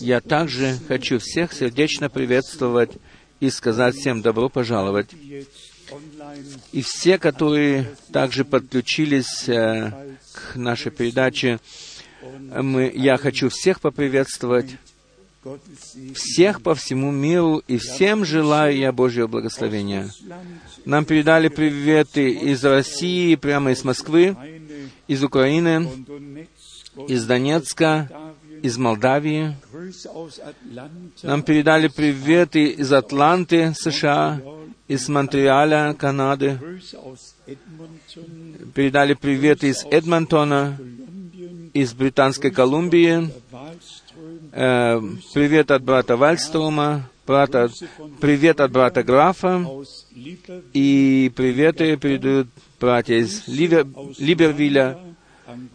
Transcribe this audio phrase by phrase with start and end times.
[0.00, 2.92] Я также хочу всех сердечно приветствовать
[3.40, 5.10] и сказать всем добро пожаловать.
[6.72, 9.92] И все, которые также подключились э,
[10.32, 11.60] к нашей передаче,
[12.40, 14.76] мы, я хочу всех поприветствовать,
[16.14, 20.10] всех по всему миру, и всем желаю я Божьего благословения.
[20.84, 24.36] Нам передали приветы из России, прямо из Москвы,
[25.06, 25.88] из Украины,
[27.06, 28.10] из Донецка,
[28.66, 29.54] из Молдавии.
[31.22, 34.40] Нам передали приветы из Атланты, США,
[34.88, 36.58] из Монреаля, Канады.
[38.74, 40.76] Передали приветы из Эдмонтона,
[41.72, 43.30] из Британской Колумбии.
[44.52, 45.00] Э,
[45.32, 47.70] привет от брата Вальстрома, брата,
[48.20, 49.64] привет от брата Графа.
[50.72, 52.48] И приветы передают
[52.80, 53.86] братья из Ливер,
[54.18, 54.98] Либервилля,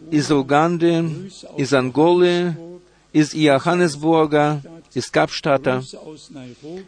[0.10, 1.05] из Уганды,
[1.58, 2.55] из Анголы,
[3.14, 4.62] из Иоханнесбурга,
[4.94, 5.84] из Капштата,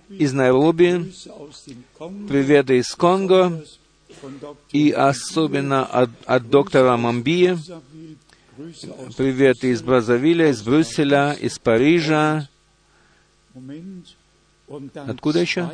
[0.09, 1.14] из Найроби,
[2.28, 3.64] приветы из Конго,
[4.72, 7.58] и особенно от, от доктора Мамбии,
[9.17, 12.47] приветы из Бразавиля, из Брюсселя, из Парижа,
[15.08, 15.69] Откуда еще?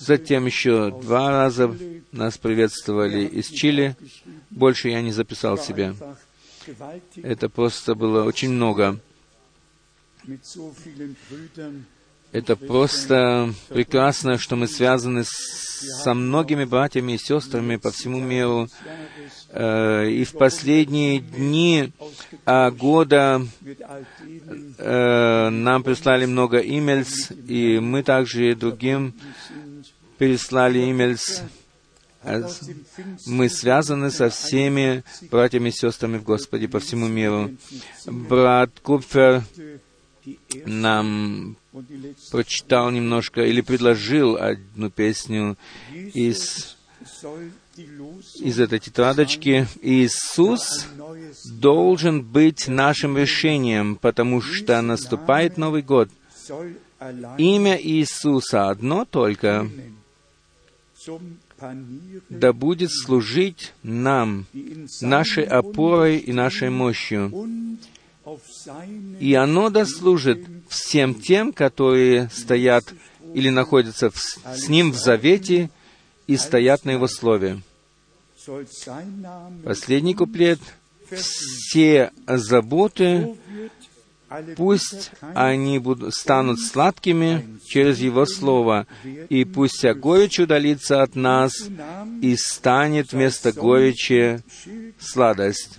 [0.00, 1.74] Затем еще два раза
[2.12, 3.96] нас приветствовали из Чили.
[4.50, 5.94] Больше я не записал себе.
[7.22, 8.98] Это просто было очень много.
[12.32, 18.68] Это просто прекрасно, что мы связаны со многими братьями и сестрами по всему миру.
[19.50, 21.92] Э, и в последние дни
[22.44, 23.46] а, года
[24.78, 29.14] э, нам прислали много имейлс, и мы также другим
[30.18, 31.42] переслали имейлс.
[33.26, 37.52] Мы связаны со всеми братьями и сестрами в Господе по всему миру.
[38.04, 39.44] Брат Купфер
[40.64, 41.56] нам
[42.30, 45.56] прочитал немножко или предложил одну песню
[45.92, 46.76] из,
[48.40, 49.66] из этой тетрадочки.
[49.82, 50.86] Иисус
[51.44, 56.08] должен быть нашим решением, потому что наступает Новый год.
[57.38, 59.68] Имя Иисуса одно только
[62.28, 64.46] да будет служить нам,
[65.00, 67.32] нашей опорой и нашей мощью
[69.20, 72.84] и оно дослужит всем тем, которые стоят
[73.34, 75.70] или находятся в, с Ним в завете
[76.26, 77.60] и стоят на Его Слове.
[79.64, 80.60] Последний куплет.
[81.10, 83.36] Все заботы,
[84.56, 88.88] пусть они будут, станут сладкими через Его Слово,
[89.28, 91.52] и пусть вся горечь удалится от нас,
[92.22, 94.42] и станет вместо горечи
[94.98, 95.78] сладость.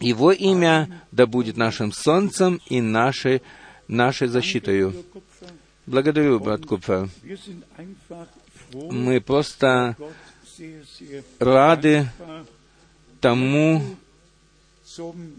[0.00, 3.42] Его имя да будет нашим солнцем и нашей,
[3.88, 4.94] нашей защитою.
[5.86, 7.08] Благодарю, брат Купфер.
[8.72, 9.96] Мы просто
[11.38, 12.08] рады
[13.20, 13.82] тому,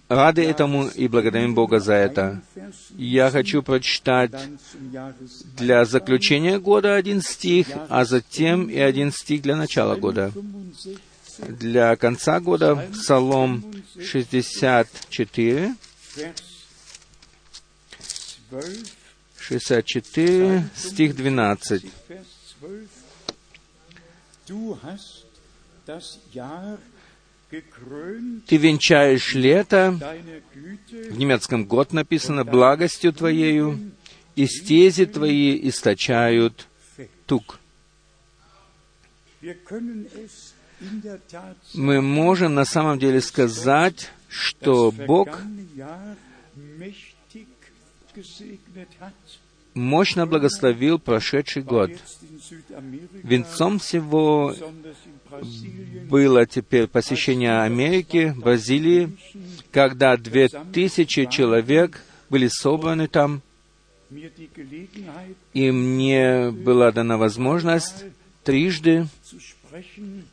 [0.09, 2.41] рады этому и благодарим Бога за это.
[2.97, 4.31] Я хочу прочитать
[5.57, 10.31] для заключения года один стих, а затем и один стих для начала года
[11.39, 13.63] для конца года Псалом
[13.99, 15.75] 64,
[19.37, 21.85] 64, стих 12.
[28.47, 29.99] Ты венчаешь лето,
[30.89, 33.91] в немецком год написано, благостью Твоею,
[34.35, 36.67] и стези Твои источают
[37.25, 37.59] тук
[41.73, 45.39] мы можем на самом деле сказать, что Бог
[49.73, 51.91] мощно благословил прошедший год.
[53.23, 54.55] Венцом всего
[56.09, 59.17] было теперь посещение Америки, Бразилии,
[59.71, 63.41] когда две тысячи человек были собраны там,
[65.53, 68.05] и мне была дана возможность
[68.43, 69.07] трижды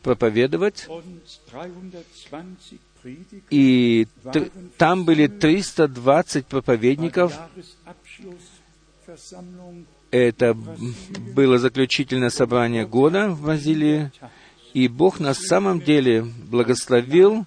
[0.03, 0.89] проповедовать,
[3.51, 4.07] и
[4.79, 7.39] там были 320 проповедников.
[10.11, 10.55] Это
[11.35, 14.13] было заключительное собрание года в Бразилии,
[14.75, 17.47] и Бог на самом деле благословил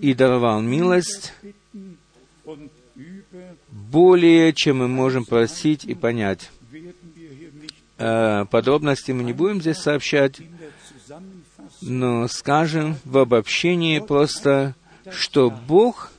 [0.00, 1.32] и даровал милость
[3.70, 6.50] более, чем мы можем просить и понять.
[7.98, 10.40] Э, подробности мы не будем здесь сообщать,
[11.80, 14.76] но скажем в обобщении просто,
[15.10, 16.12] что Бог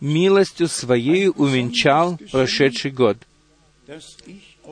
[0.00, 3.18] милостью Своей увенчал прошедший год.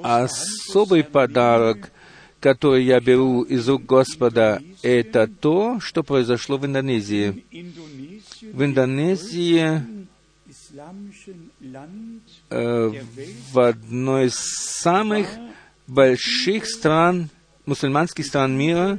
[0.03, 1.93] Особый подарок,
[2.41, 7.45] который я беру из рук Господа, это то, что произошло в Индонезии.
[8.53, 9.83] В Индонезии
[12.51, 15.29] в одной из самых
[15.87, 17.29] больших стран,
[17.65, 18.99] мусульманских стран мира,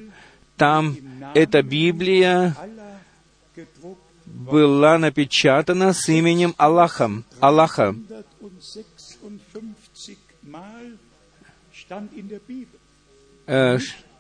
[0.55, 0.95] там
[1.33, 2.55] эта Библия
[4.25, 7.95] была напечатана с именем Аллахом, Аллаха.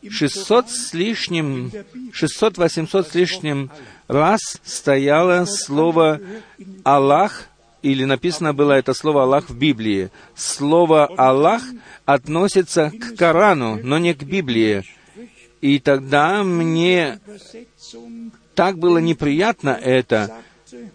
[0.09, 1.71] 600 с лишним,
[2.11, 3.71] 600-800 с лишним
[4.07, 6.21] раз стояло слово
[6.83, 7.47] «Аллах»,
[7.81, 10.09] или написано было это слово «Аллах» в Библии.
[10.35, 11.61] Слово «Аллах»
[12.05, 14.83] относится к Корану, но не к Библии.
[15.61, 17.19] И тогда мне
[18.55, 20.35] так было неприятно это.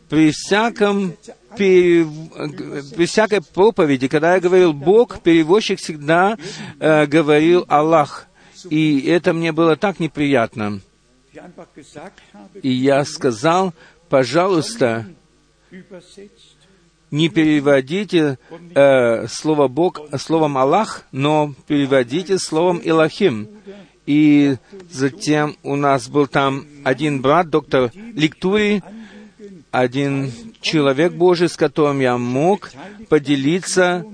[0.09, 1.15] При всяком
[1.57, 6.39] при всякой проповеди, когда я говорил Бог, переводчик всегда
[6.79, 8.27] э, говорил Аллах.
[8.69, 10.81] И это мне было так неприятно.
[12.63, 13.73] И я сказал,
[14.09, 15.07] пожалуйста,
[17.11, 18.39] не переводите
[18.75, 23.49] э, слово Бог словом Аллах, но переводите словом Илахим.
[24.07, 24.57] И
[24.91, 28.83] затем у нас был там один брат, доктор Ликтури,
[29.71, 32.71] один человек Божий, с которым я мог
[33.09, 34.05] поделиться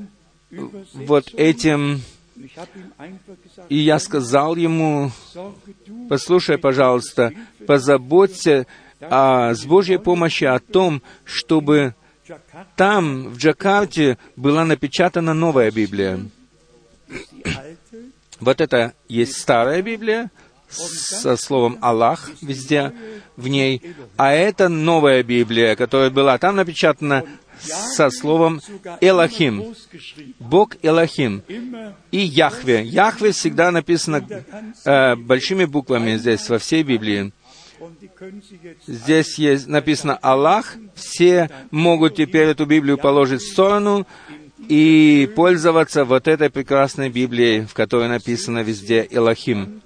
[0.51, 2.03] вот этим.
[3.69, 5.11] И я сказал ему,
[6.09, 7.33] послушай, пожалуйста,
[7.67, 8.67] позаботься
[9.01, 11.95] а, с Божьей помощью о том, чтобы
[12.77, 16.21] там, в Джакарте, была напечатана новая Библия.
[18.41, 20.31] Вот это есть старая Библия,
[20.69, 22.93] со словом «Аллах» везде
[23.37, 23.83] в ней,
[24.17, 27.25] а это новая Библия, которая была там напечатана
[27.61, 28.61] со словом
[29.01, 29.75] Элохим.
[30.39, 31.43] Бог Элохим.
[32.11, 32.83] И Яхве.
[32.83, 34.27] Яхве всегда написано
[34.85, 37.33] э, большими буквами здесь, во всей Библии.
[38.87, 40.77] Здесь есть написано Аллах.
[40.95, 44.07] Все могут теперь эту Библию положить в сторону
[44.69, 49.83] и пользоваться вот этой прекрасной Библией, в которой написано везде Элохим.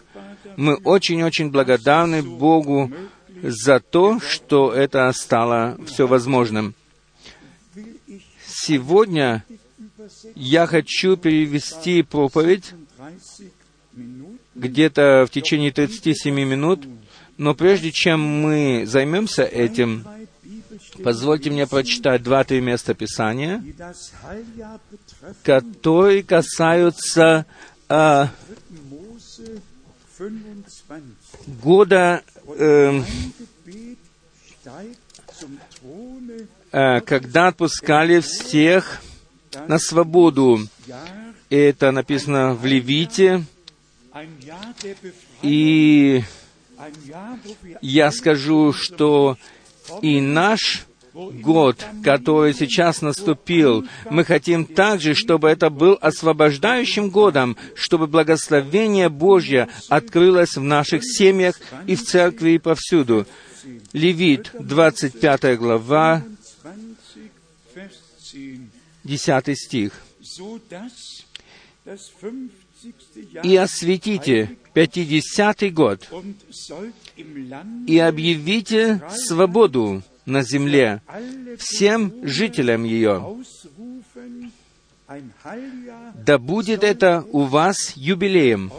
[0.56, 2.92] Мы очень-очень благодарны Богу
[3.42, 6.74] за то, что это стало все возможным.
[8.62, 9.44] Сегодня
[10.34, 12.72] я хочу перевести проповедь
[14.54, 16.84] где-то в течение 37 минут,
[17.38, 20.06] но прежде чем мы займемся этим,
[21.02, 23.64] позвольте мне прочитать два-три места Писания,
[25.42, 27.46] которые касаются
[27.88, 28.28] а,
[31.62, 32.22] года,
[32.58, 33.02] э,
[34.66, 34.94] э,
[36.70, 39.00] когда отпускали всех
[39.66, 40.60] на свободу.
[41.48, 43.44] Это написано в Левите.
[45.42, 46.22] И
[47.82, 49.36] я скажу, что
[50.02, 58.06] и наш год, который сейчас наступил, мы хотим также, чтобы это был освобождающим годом, чтобы
[58.06, 63.26] благословение Божье открылось в наших семьях и в церкви и повсюду.
[63.92, 66.22] Левит, 25 глава,
[69.04, 69.92] 10 стих.
[73.42, 76.08] «И осветите пятидесятый год,
[77.86, 81.02] и объявите свободу на земле
[81.58, 83.36] всем жителям ее.
[86.14, 88.72] Да будет это у вас юбилеем.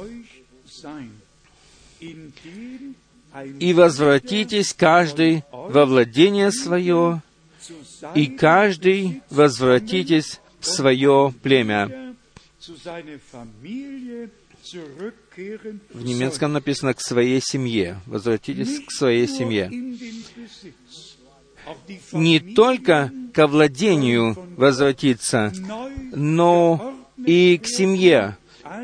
[3.60, 7.22] И возвратитесь каждый во владение свое,
[8.16, 12.16] и каждый возвратитесь в свое племя.
[15.94, 18.00] В немецком написано «к своей семье».
[18.06, 19.70] Возвратитесь к своей семье
[22.12, 25.52] не только к владению возвратиться,
[26.14, 28.38] но и к семье.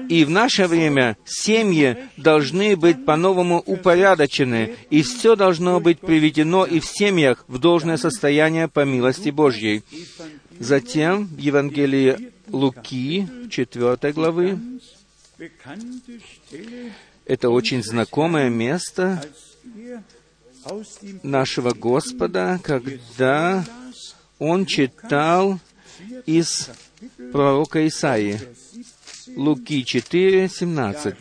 [0.09, 6.79] И в наше время семьи должны быть по-новому упорядочены, и все должно быть приведено и
[6.79, 9.83] в семьях в должное состояние по милости Божьей.
[10.59, 14.59] Затем в Евангелии Луки, 4 главы,
[17.25, 19.21] это очень знакомое место,
[21.23, 23.63] нашего Господа, когда
[24.39, 25.59] он читал
[26.25, 26.69] из
[27.31, 28.39] пророка Исаии.
[29.37, 31.15] Луки 4, 17.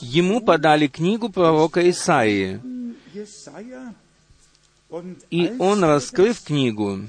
[0.00, 2.60] Ему подали книгу пророка Исаии.
[5.30, 7.02] И он, раскрыв книгу,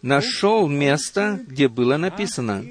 [0.00, 2.64] нашел место, где было написано,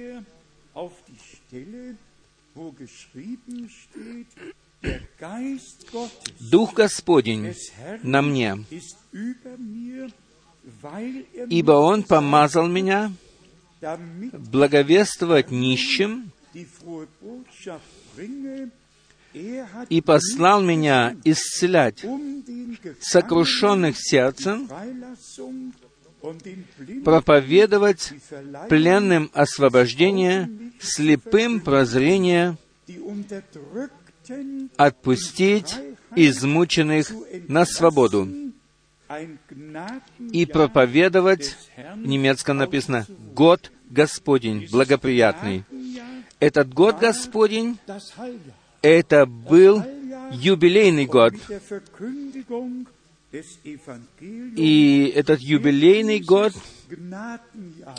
[6.39, 7.53] «Дух Господень
[8.01, 8.65] на мне,
[11.49, 13.11] ибо Он помазал меня
[14.51, 16.31] благовествовать нищим
[19.89, 22.05] и послал меня исцелять
[22.99, 24.69] сокрушенных сердцем,
[27.03, 28.13] проповедовать
[28.69, 30.49] пленным освобождение,
[30.79, 32.57] слепым прозрение,
[34.77, 35.75] отпустить
[36.15, 37.11] измученных
[37.47, 38.29] на свободу
[40.31, 45.63] и проповедовать, в немецком написано, год Господень, благоприятный.
[46.39, 47.77] Этот год Господень,
[48.81, 49.83] это был
[50.31, 51.33] юбилейный год.
[54.55, 56.53] И этот юбилейный год,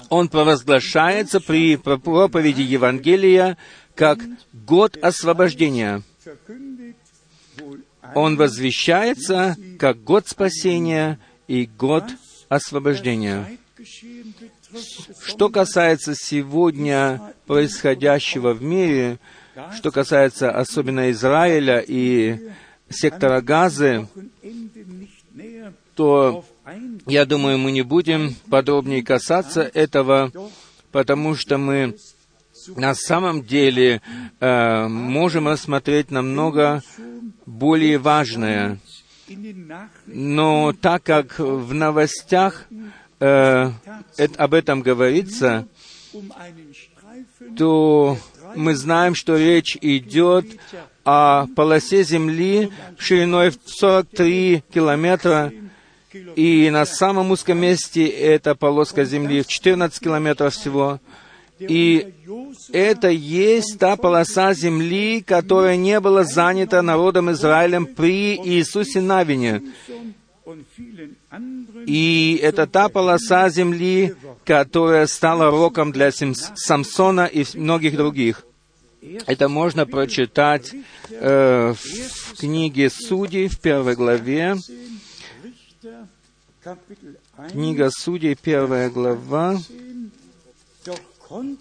[0.08, 3.56] он провозглашается при проповеди Евангелия
[3.94, 4.20] как
[4.52, 6.02] год освобождения.
[8.14, 12.04] Он возвещается как год спасения и год
[12.48, 13.58] освобождения.
[15.22, 19.18] Что касается сегодня происходящего в мире,
[19.76, 22.50] что касается особенно Израиля и
[22.88, 24.08] сектора Газы,
[25.94, 26.44] то,
[27.06, 30.32] я думаю, мы не будем подробнее касаться этого,
[30.90, 31.96] потому что мы
[32.76, 34.00] на самом деле
[34.40, 36.82] э, можем рассмотреть намного
[37.46, 38.78] более важное.
[40.06, 42.66] Но так как в новостях
[43.21, 43.71] э,
[44.37, 45.66] об этом говорится,
[47.56, 48.18] то
[48.54, 50.47] мы знаем, что речь идет
[51.04, 55.52] о полосе земли шириной в 43 километра,
[56.37, 61.00] и на самом узком месте эта полоска земли в 14 километров всего.
[61.59, 62.12] И
[62.73, 69.62] это есть та полоса земли, которая не была занята народом Израилем при Иисусе Навине.
[71.86, 74.14] И это та полоса земли,
[74.44, 78.44] которая стала роком для Самсона и многих других.
[79.26, 80.72] Это можно прочитать
[81.10, 84.56] э, в книге Судей в первой главе.
[87.50, 89.58] Книга Судей, первая глава,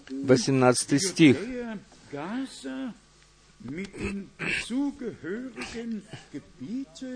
[0.08, 1.36] 18 стих.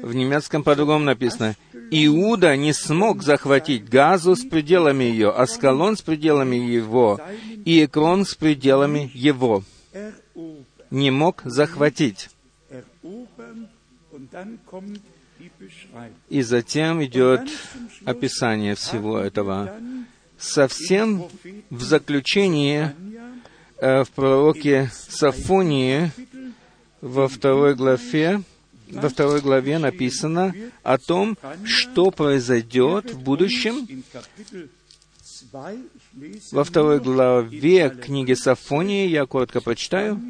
[0.03, 1.57] В немецком по-другому написано.
[1.91, 7.21] Иуда не смог захватить Газу с пределами ее, Аскалон с пределами его
[7.67, 9.63] и Экрон с пределами его.
[10.91, 12.31] Не мог захватить.
[16.31, 17.43] И затем идет
[18.07, 19.77] описание всего этого.
[20.39, 21.27] Совсем
[21.69, 22.93] в заключении
[23.79, 26.11] э, в пророке Сафонии
[27.01, 28.43] во второй главе,
[28.91, 33.87] во второй главе написано о том, что произойдет в будущем.
[36.53, 40.21] Во второй главе книги Сафонии, я коротко прочитаю,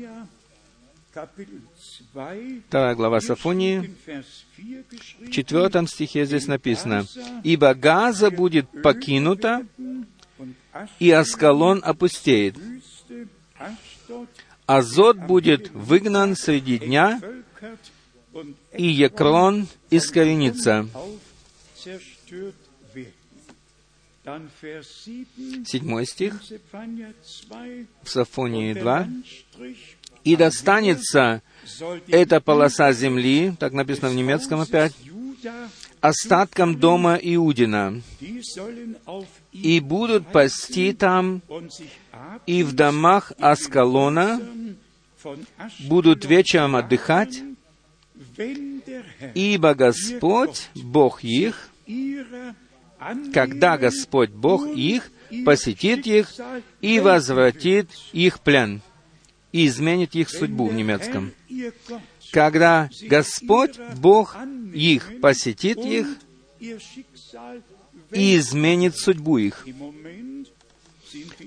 [2.68, 3.92] Вторая глава Сафонии,
[5.18, 7.06] в четвертом стихе здесь написано,
[7.42, 9.66] «Ибо Газа будет покинута,
[10.98, 12.56] и Аскалон опустеет.
[14.68, 17.22] Азот будет выгнан среди дня,
[18.74, 20.86] и Екрон искоренится.
[25.64, 26.42] Седьмой стих
[28.02, 29.08] в Сафонии 2.
[30.24, 31.40] «И достанется
[32.08, 34.92] эта полоса земли, так написано в немецком опять,
[36.02, 38.02] остаткам дома Иудина,
[39.52, 41.40] и будут пасти там,
[42.46, 44.40] и в домах Аскалона
[45.80, 47.42] будут вечером отдыхать,
[49.34, 51.70] ибо Господь, Бог их,
[53.32, 55.10] когда Господь Бог их
[55.44, 56.32] посетит их
[56.80, 58.80] и возвратит их плен,
[59.52, 61.32] и изменит их судьбу в немецком
[62.32, 64.36] когда Господь, Бог
[64.72, 66.06] их, посетит их
[66.60, 69.66] и изменит судьбу их.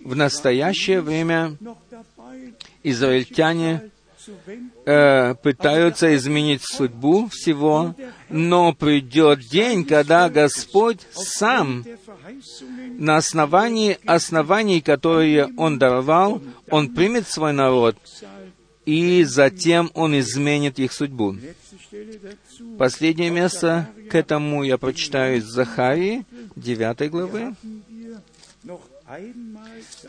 [0.04, 1.58] В настоящее время
[2.84, 3.92] израильтяне
[4.86, 7.96] э, пытаются изменить судьбу всего,
[8.30, 11.84] но придет день, когда Господь сам
[12.98, 17.98] на основании оснований, которые Он даровал, Он примет свой народ
[18.86, 21.36] и затем Он изменит их судьбу.
[22.78, 26.26] Последнее место к этому я прочитаю из Захарии,
[26.56, 27.54] 9 главы.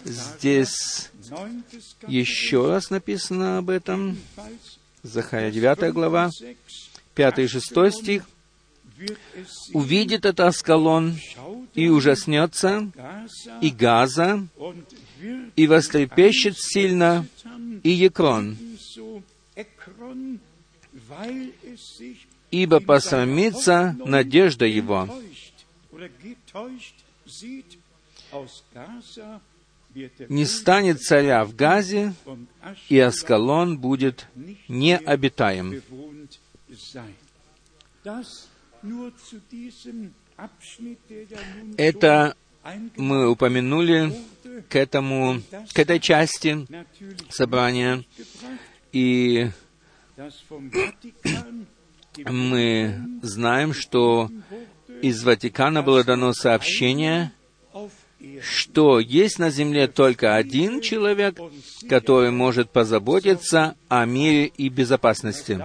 [0.05, 1.11] Здесь
[2.07, 4.19] еще раз написано об этом.
[5.03, 6.31] Захария 9 глава,
[7.15, 8.25] 5 и 6 стих.
[9.73, 11.17] «Увидит это Аскалон,
[11.75, 12.91] и ужаснется,
[13.61, 14.47] и Газа,
[15.57, 17.27] и вострепещет сильно,
[17.83, 18.57] и Екрон,
[22.51, 25.09] ибо посрамится надежда его.
[30.29, 32.15] Не станет царя в Газе,
[32.89, 34.27] и Аскалон будет
[34.69, 35.83] необитаем.
[41.77, 42.37] Это
[42.97, 44.15] мы упомянули
[44.69, 46.67] к этому, к этой части
[47.29, 48.05] собрания,
[48.93, 49.51] и
[52.25, 54.31] мы знаем, что
[55.01, 57.33] из Ватикана было дано сообщение,
[58.41, 61.39] что есть на земле только один человек,
[61.89, 65.63] который может позаботиться о мире и безопасности.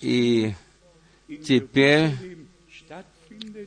[0.00, 0.54] И
[1.44, 2.10] теперь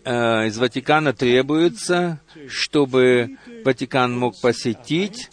[0.05, 5.29] э, из Ватикана требуется, чтобы Ватикан мог посетить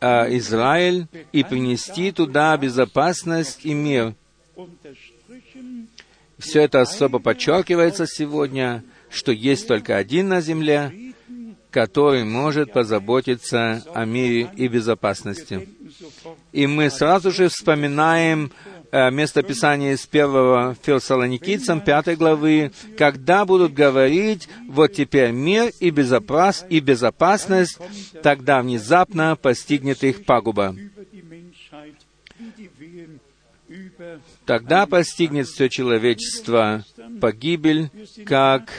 [0.00, 4.14] э, Израиль и принести туда безопасность и мир.
[6.38, 10.92] Все это особо подчеркивается сегодня, что есть только один на земле,
[11.70, 15.68] который может позаботиться о мире и безопасности.
[16.52, 18.52] И мы сразу же вспоминаем
[18.96, 25.90] Э, место Писания из первого Фессалоникийцам, пятой главы, когда будут говорить, вот теперь мир и,
[25.90, 27.76] безопас, и безопасность,
[28.22, 30.76] тогда внезапно постигнет их пагуба.
[34.46, 36.84] Тогда постигнет все человечество
[37.20, 37.90] погибель,
[38.26, 38.70] как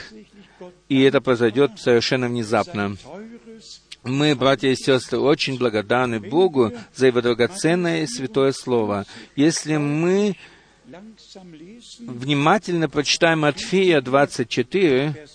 [0.90, 2.96] и это произойдет совершенно внезапно.
[4.04, 9.06] Мы, братья и сестры, очень благодарны Богу за Его драгоценное и святое Слово.
[9.36, 10.36] Если мы
[12.00, 15.28] внимательно прочитаем Матфея 24,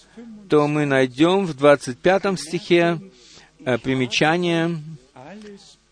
[0.49, 3.01] то мы найдем в 25 стихе
[3.65, 4.81] э, примечание,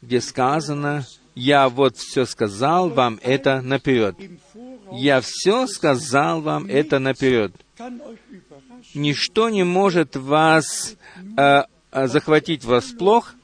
[0.00, 1.04] где сказано,
[1.38, 4.16] «Я вот все сказал вам это наперед».
[4.90, 7.52] «Я все сказал вам это наперед».
[8.94, 10.96] Ничто не может вас
[11.36, 13.34] э, а, захватить врасплох,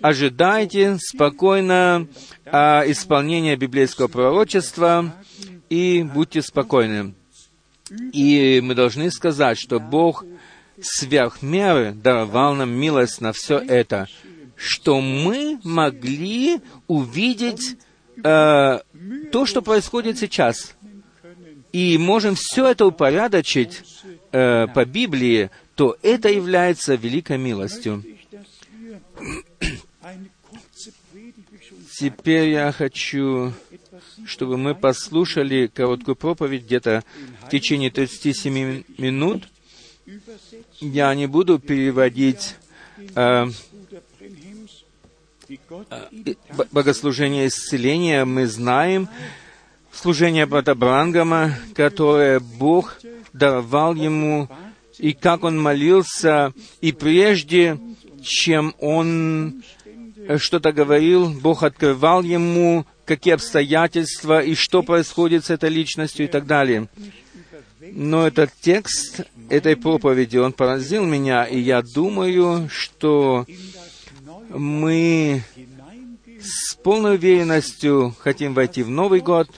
[0.00, 2.08] ожидайте спокойно
[2.46, 5.14] а, исполнения библейского пророчества
[5.70, 7.14] и будьте спокойны.
[8.12, 10.24] И мы должны сказать, что Бог
[10.80, 14.08] сверх меры даровал нам милость на все это,
[14.58, 17.76] что мы могли увидеть
[18.16, 18.80] э,
[19.32, 20.74] то, что происходит сейчас.
[21.72, 23.82] И можем все это упорядочить
[24.32, 28.04] э, по Библии, то это является великой милостью.
[31.96, 33.52] Теперь я хочу,
[34.24, 37.04] чтобы мы послушали короткую проповедь где-то
[37.44, 39.48] в течение 37 минут.
[40.80, 42.56] Я не буду переводить
[43.14, 43.46] э,
[46.72, 48.24] богослужение исцеления.
[48.24, 49.08] Мы знаем
[49.92, 52.98] служение брата Брангама, которое Бог
[53.32, 54.48] давал ему
[54.98, 57.78] и как он молился, и прежде,
[58.22, 59.62] чем он
[60.38, 66.46] что-то говорил, Бог открывал ему, какие обстоятельства и что происходит с этой личностью и так
[66.46, 66.88] далее.
[67.80, 73.46] Но этот текст этой проповеди, он поразил меня, и я думаю, что
[74.48, 75.42] мы
[76.40, 79.48] с полной уверенностью хотим войти в Новый год,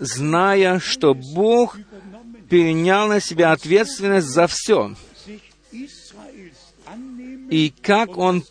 [0.00, 1.78] зная, что Бог
[2.48, 4.94] перенял на себя ответственность за все.
[7.50, 8.44] И как Он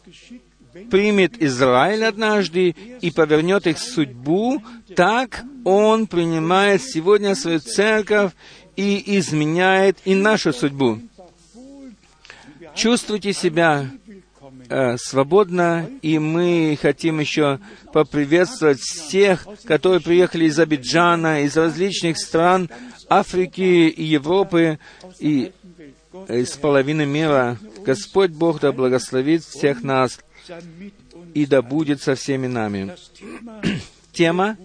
[0.90, 4.62] примет Израиль однажды и повернет их судьбу,
[4.96, 8.32] так Он принимает сегодня свою церковь
[8.76, 11.00] и изменяет и нашу судьбу.
[12.76, 13.92] Чувствуйте себя
[14.70, 17.60] э, свободно, и мы хотим еще
[17.92, 22.70] поприветствовать всех, которые приехали из Абиджана, из различных стран
[23.10, 24.80] Африки и Европы,
[25.20, 25.52] и
[26.28, 27.58] из половины мира.
[27.86, 30.20] Господь Бог да благословит всех нас,
[31.34, 32.96] и да будет со всеми нами.
[34.14, 34.58] Тема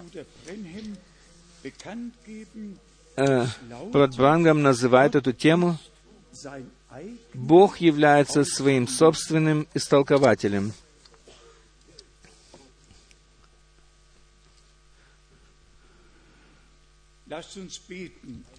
[3.17, 3.47] э,
[3.93, 5.79] Брангам называет эту тему
[7.39, 10.73] Бог является своим собственным истолкователем.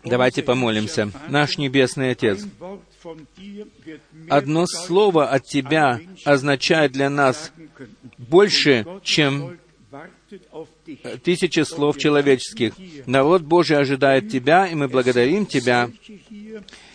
[0.05, 1.11] Давайте помолимся.
[1.27, 2.45] Наш Небесный Отец,
[4.29, 7.51] одно слово от Тебя означает для нас
[8.17, 9.59] больше, чем
[11.23, 12.73] тысячи слов человеческих.
[13.05, 15.89] Народ Божий ожидает Тебя, и мы благодарим Тебя,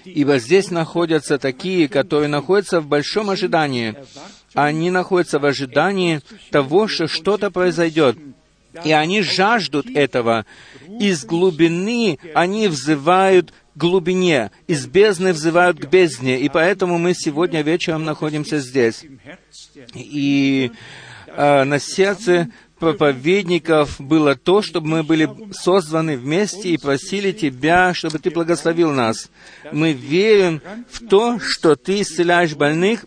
[0.05, 3.95] ибо здесь находятся такие, которые находятся в большом ожидании.
[4.55, 8.17] Они находятся в ожидании того, что что-то произойдет.
[8.85, 10.47] И они жаждут этого.
[10.99, 16.39] Из глубины они взывают глубине, из бездны взывают к бездне.
[16.39, 19.05] И поэтому мы сегодня вечером находимся здесь.
[19.95, 20.71] И
[21.27, 22.51] э, на сердце
[22.85, 29.31] проповедников было то, чтобы мы были созваны вместе и просили Тебя, чтобы Ты благословил нас.
[29.73, 33.07] Мы верим в то, что Ты исцеляешь больных,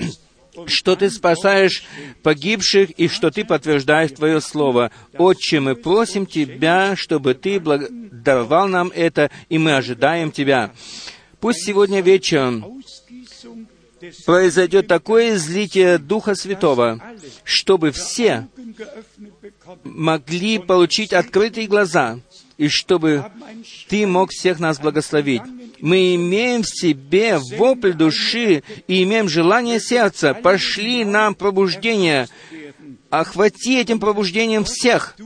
[0.66, 1.84] что Ты спасаешь
[2.22, 4.90] погибших и что Ты подтверждаешь Твое Слово.
[5.18, 10.72] Отче, мы просим Тебя, чтобы Ты даровал нам это, и мы ожидаем Тебя.
[11.40, 12.82] Пусть сегодня вечером
[14.24, 17.00] произойдет такое излитие Духа Святого,
[17.44, 18.48] чтобы все
[19.84, 22.18] могли получить открытые глаза,
[22.58, 23.24] и чтобы
[23.88, 25.42] Ты мог всех нас благословить.
[25.80, 30.34] Мы имеем в себе вопль души и имеем желание сердца.
[30.34, 32.28] Пошли нам пробуждение.
[33.10, 35.16] Охвати этим пробуждением всех.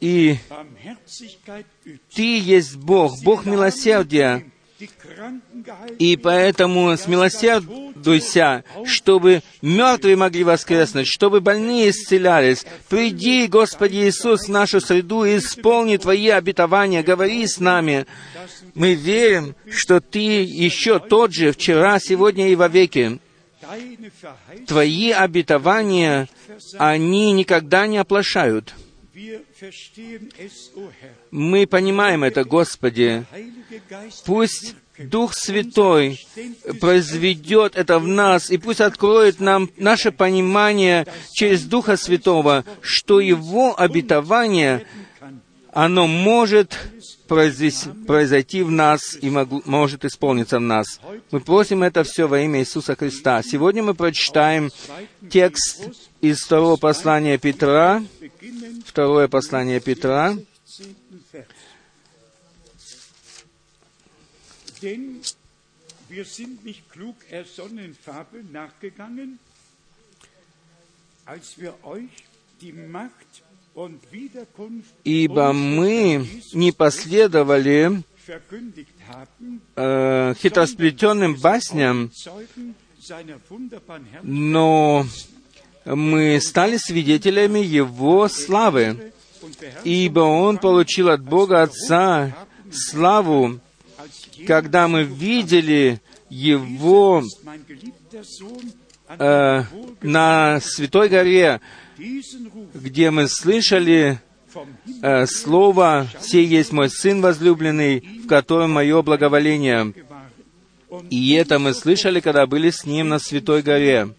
[0.00, 0.36] И
[2.14, 4.44] Ты есть Бог, Бог милосердия.
[5.98, 12.66] И поэтому смилосердуйся, чтобы мертвые могли воскреснуть, чтобы больные исцелялись.
[12.88, 18.06] Приди, Господи Иисус, в нашу среду и исполни Твои обетования, говори с нами.
[18.74, 23.20] Мы верим, что Ты еще тот же вчера, сегодня и вовеки.
[24.66, 26.28] Твои обетования,
[26.78, 28.74] они никогда не оплошают.
[31.30, 33.24] Мы понимаем это, Господи.
[34.24, 36.24] Пусть Дух Святой
[36.80, 43.78] произведет это в нас, и пусть откроет нам наше понимание через Духа Святого, что Его
[43.78, 44.86] обетование,
[45.72, 46.78] оно может
[47.26, 51.00] произойти в нас и может исполниться в нас.
[51.30, 53.42] Мы просим это все во имя Иисуса Христа.
[53.42, 54.70] Сегодня мы прочитаем
[55.30, 55.88] текст
[56.20, 58.02] из второго послания Петра,
[58.86, 60.36] второе послание Петра,
[71.24, 72.10] als wir euch
[72.60, 73.43] die Macht
[75.04, 78.02] Ибо мы не последовали
[79.76, 82.10] э, хитросплетенным басням,
[84.22, 85.06] но
[85.84, 89.12] мы стали свидетелями Его славы,
[89.82, 92.34] ибо Он получил от Бога Отца
[92.72, 93.60] славу
[94.46, 97.22] когда мы видели его
[99.18, 99.62] э,
[100.02, 101.60] на Святой горе,
[102.74, 104.20] где мы слышали
[105.02, 109.94] э, слово «Сей есть мой Сын возлюбленный, в котором мое благоволение».
[111.10, 114.14] И это мы слышали, когда были с Ним на Святой горе.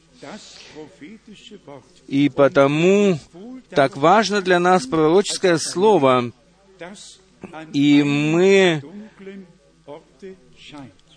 [2.08, 3.20] И потому
[3.70, 6.32] так важно для нас пророческое слово,
[7.74, 8.84] и мы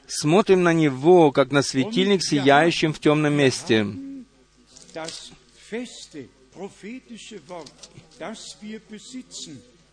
[0.07, 3.87] смотрим на него, как на светильник, сияющим в темном месте.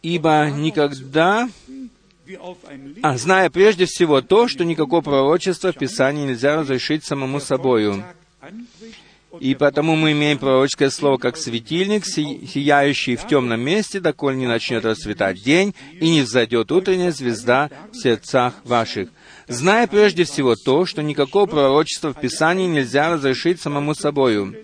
[0.02, 1.50] Ибо никогда,
[3.02, 8.04] а зная прежде всего то, что никакого пророчества в Писании нельзя разрешить самому собою.
[9.40, 14.86] И потому мы имеем пророческое слово как светильник, сияющий в темном месте, доколе не начнет
[14.86, 19.10] расцветать день, и не взойдет утренняя звезда в сердцах ваших
[19.48, 24.56] зная прежде всего то, что никакого пророчества в Писании нельзя разрешить самому собою.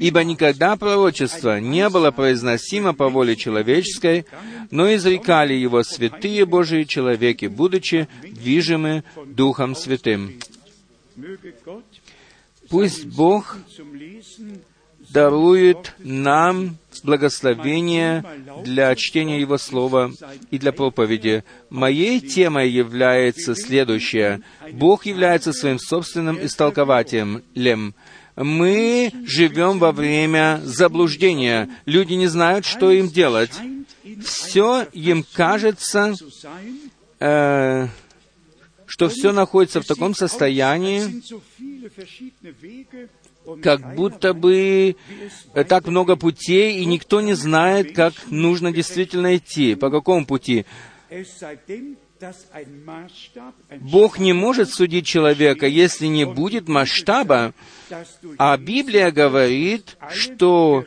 [0.00, 4.26] Ибо никогда пророчество не было произносимо по воле человеческой,
[4.70, 10.40] но изрекали его святые Божии человеки, будучи движимы Духом Святым.
[12.68, 13.58] Пусть Бог
[15.10, 18.24] дарует нам благословение
[18.64, 20.10] для чтения Его Слова
[20.50, 21.44] и для проповеди.
[21.70, 24.40] Моей темой является следующее.
[24.72, 27.94] Бог является своим собственным истолкователем.
[28.36, 31.70] Мы живем во время заблуждения.
[31.86, 33.52] Люди не знают, что им делать.
[34.24, 36.14] Все им кажется,
[37.20, 37.88] э,
[38.86, 41.22] что все находится в таком состоянии,
[43.62, 44.96] как будто бы
[45.54, 50.64] э, так много путей, и никто не знает, как нужно действительно идти, по какому пути.
[53.80, 57.52] Бог не может судить человека, если не будет масштаба.
[58.38, 60.84] А Библия говорит, что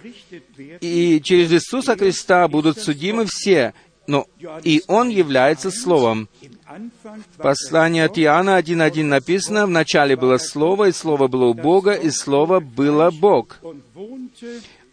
[0.81, 3.73] и через Иисуса Христа будут судимы все,
[4.07, 4.25] но
[4.63, 6.29] и Он является Словом.
[7.37, 11.93] В послании от Иоанна 1.1 написано, «В начале было Слово, и Слово было у Бога,
[11.93, 13.59] и Слово было Бог».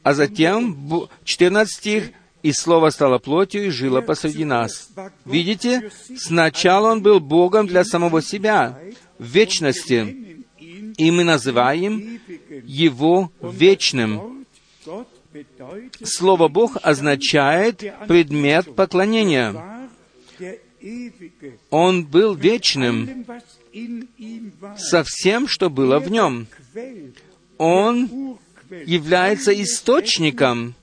[0.02, 2.10] А затем, 14 стих,
[2.42, 4.90] «И Слово стало плотью и жило посреди нас».
[5.24, 8.78] Видите, сначала Он был Богом для самого себя,
[9.18, 10.23] в вечности,
[10.96, 12.20] и мы называем
[12.64, 14.46] Его вечным.
[16.02, 19.54] Слово «Бог» означает предмет поклонения.
[21.70, 23.26] Он был вечным
[24.76, 26.46] со всем, что было в нем.
[27.59, 28.38] Он
[28.87, 30.74] является источником,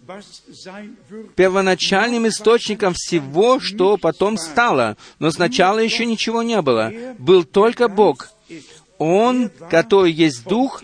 [1.36, 4.98] первоначальным источником всего, что потом стало.
[5.20, 6.92] Но сначала еще ничего не было.
[7.18, 8.30] Был только Бог.
[9.04, 10.84] Он, который есть Дух,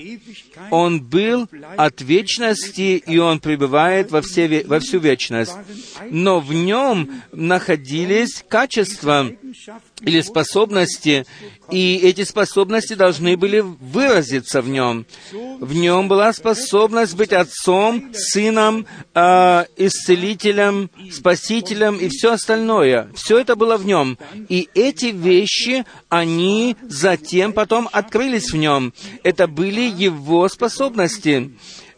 [0.72, 5.54] Он был от вечности, и Он пребывает во, все, во всю вечность.
[6.10, 9.28] Но в Нем находились качества
[10.02, 11.26] или способности,
[11.72, 15.06] и эти способности должны были выразиться в нем.
[15.32, 23.10] В нем была способность быть отцом, сыном, э, исцелителем, спасителем и все остальное.
[23.16, 24.18] Все это было в нем.
[24.50, 28.94] И эти вещи, они затем потом открылись в нем.
[29.24, 31.52] Это были его способности.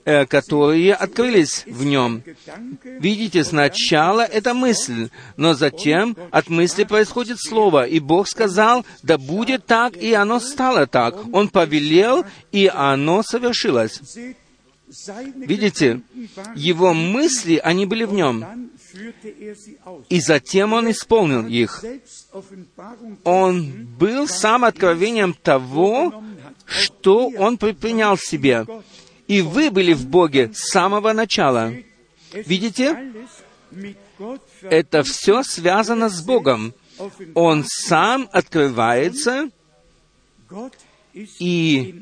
[0.10, 2.24] Э, которые открылись в нем.
[2.84, 9.67] Видите, сначала это мысль, но затем от мысли происходит слово, и Бог сказал, да будет
[9.67, 11.13] так, и оно стало так.
[11.32, 14.02] Он повелел, и оно совершилось.
[15.36, 16.02] Видите,
[16.56, 18.72] его мысли, они были в нем.
[20.10, 21.86] И затем он исполнил их.
[23.24, 26.24] Он был сам откровением того,
[26.65, 28.65] что он предпринял себе
[29.30, 31.72] и вы были в Боге с самого начала.
[32.34, 33.13] Видите?
[34.63, 36.74] Это все связано с Богом.
[37.36, 39.52] Он сам открывается,
[41.39, 42.02] и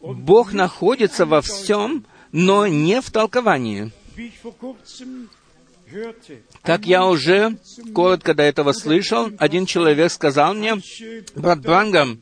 [0.00, 3.92] Бог находится во всем, но не в толковании.
[6.62, 7.56] Как я уже
[7.94, 10.74] коротко до этого слышал, один человек сказал мне,
[11.36, 12.20] брат Брангам,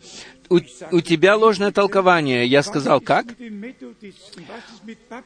[0.52, 0.60] у,
[0.90, 2.46] у тебя ложное толкование.
[2.46, 3.26] Я сказал, как?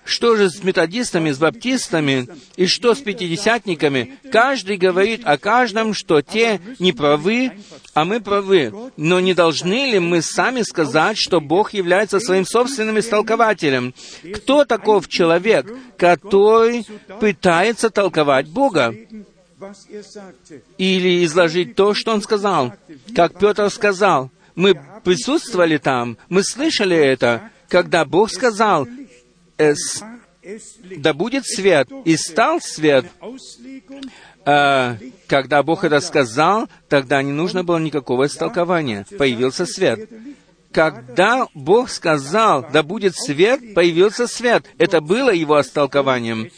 [0.04, 4.18] Что же с методистами, с баптистами, и что с пятидесятниками?
[4.30, 7.52] Каждый говорит о каждом, что те не правы,
[7.94, 8.72] а мы правы.
[8.96, 13.94] Но не должны ли мы сами сказать, что Бог является своим собственным истолкователем?
[14.34, 16.86] Кто таков человек, который
[17.20, 18.94] пытается толковать Бога?
[20.76, 22.74] Или изложить то, что он сказал.
[23.14, 28.88] Как Петр сказал, мы присутствовали там, мы слышали это, когда Бог сказал,
[29.58, 29.74] э,
[30.96, 33.06] да будет свет, и стал свет.
[34.44, 39.06] А, когда Бог это сказал, тогда не нужно было никакого истолкования.
[39.18, 40.08] Появился свет.
[40.72, 44.64] Когда Бог сказал, да будет свет, появился свет.
[44.78, 46.50] Это было его истолкованием.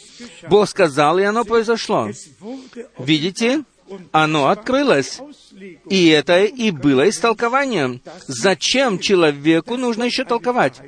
[0.49, 2.09] Бог сказал, и оно произошло.
[2.99, 3.63] Видите?
[4.11, 5.19] Оно открылось.
[5.89, 8.01] И это и было истолкованием.
[8.27, 10.81] Зачем человеку нужно еще толковать?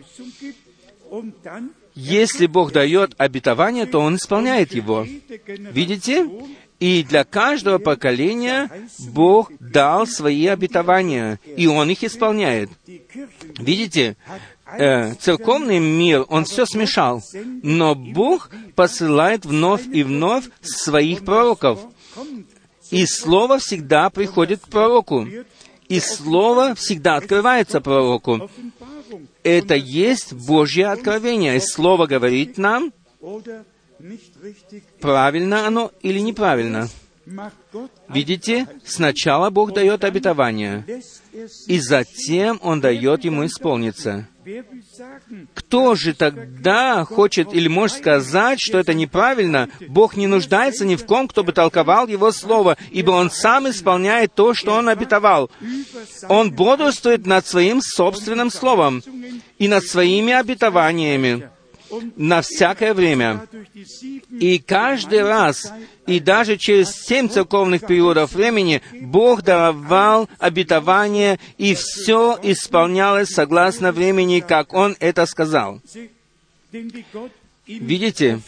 [1.94, 5.06] Если Бог дает обетование, то Он исполняет его.
[5.48, 6.30] Видите?
[6.80, 8.72] И для каждого поколения
[9.10, 12.70] Бог дал свои обетования, и Он их исполняет.
[13.60, 14.16] Видите?
[14.78, 17.22] Э, церковный мир, он все смешал,
[17.62, 21.80] но Бог посылает вновь и вновь своих пророков.
[22.92, 25.28] И Слово всегда приходит к пророку.
[25.88, 28.50] И Слово всегда открывается пророку.
[29.44, 31.58] Это есть Божье откровение.
[31.58, 32.94] И Слово говорит нам,
[35.00, 36.90] правильно оно или неправильно.
[38.10, 40.86] Видите, сначала Бог дает обетование,
[41.68, 44.28] и затем Он дает ему исполниться.
[45.54, 49.70] Кто же тогда хочет или может сказать, что это неправильно?
[49.88, 54.34] Бог не нуждается ни в ком, кто бы толковал Его Слово, ибо Он сам исполняет
[54.34, 55.52] то, что Он обетовал.
[56.28, 59.04] Он бодрствует над Своим собственным Словом
[59.60, 61.50] и над Своими обетованиями
[62.16, 63.48] на всякое время.
[64.40, 65.72] И каждый раз,
[66.12, 74.42] и даже через семь церковных периодов времени, Бог давал обетование, и все исполнялось согласно времени,
[74.42, 75.80] как Он это сказал.
[77.80, 78.40] Видите,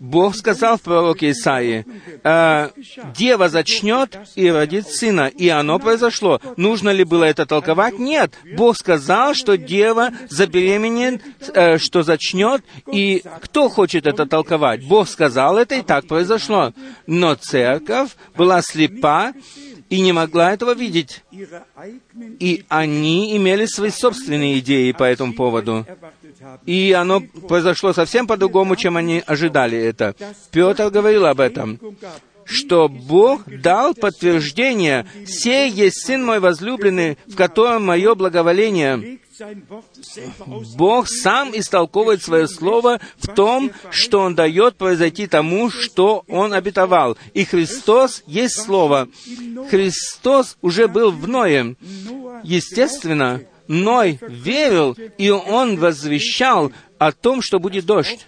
[0.00, 1.84] Бог сказал в пророке Исаии,
[2.22, 2.68] э,
[3.14, 6.40] «Дева зачнет и родит сына», и оно произошло.
[6.56, 7.98] Нужно ли было это толковать?
[7.98, 8.34] Нет.
[8.56, 11.22] Бог сказал, что дева забеременеет,
[11.54, 14.86] э, что зачнет, и кто хочет это толковать?
[14.86, 16.72] Бог сказал это, и так произошло.
[17.06, 19.32] Но церковь была слепа,
[19.92, 21.22] и не могла этого видеть.
[22.40, 25.86] И они имели свои собственные идеи по этому поводу.
[26.66, 30.14] И оно произошло совсем по-другому, чем они ожидали это.
[30.50, 31.78] Петр говорил об этом
[32.44, 39.18] что Бог дал подтверждение, «Сей есть Сын мой возлюбленный, в котором мое благоволение».
[40.76, 47.16] Бог сам истолковывает свое слово в том, что Он дает произойти тому, что Он обетовал.
[47.34, 49.08] И Христос есть Слово.
[49.70, 51.74] Христос уже был в Ное.
[52.44, 53.40] Естественно,
[53.72, 58.26] Ной верил, и он возвещал о том, что будет дождь.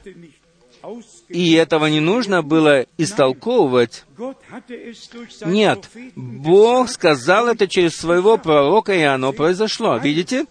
[1.29, 4.05] И этого не нужно было истолковывать.
[5.45, 9.99] Нет, Бог сказал это через своего пророка, и оно произошло.
[9.99, 10.47] Видите?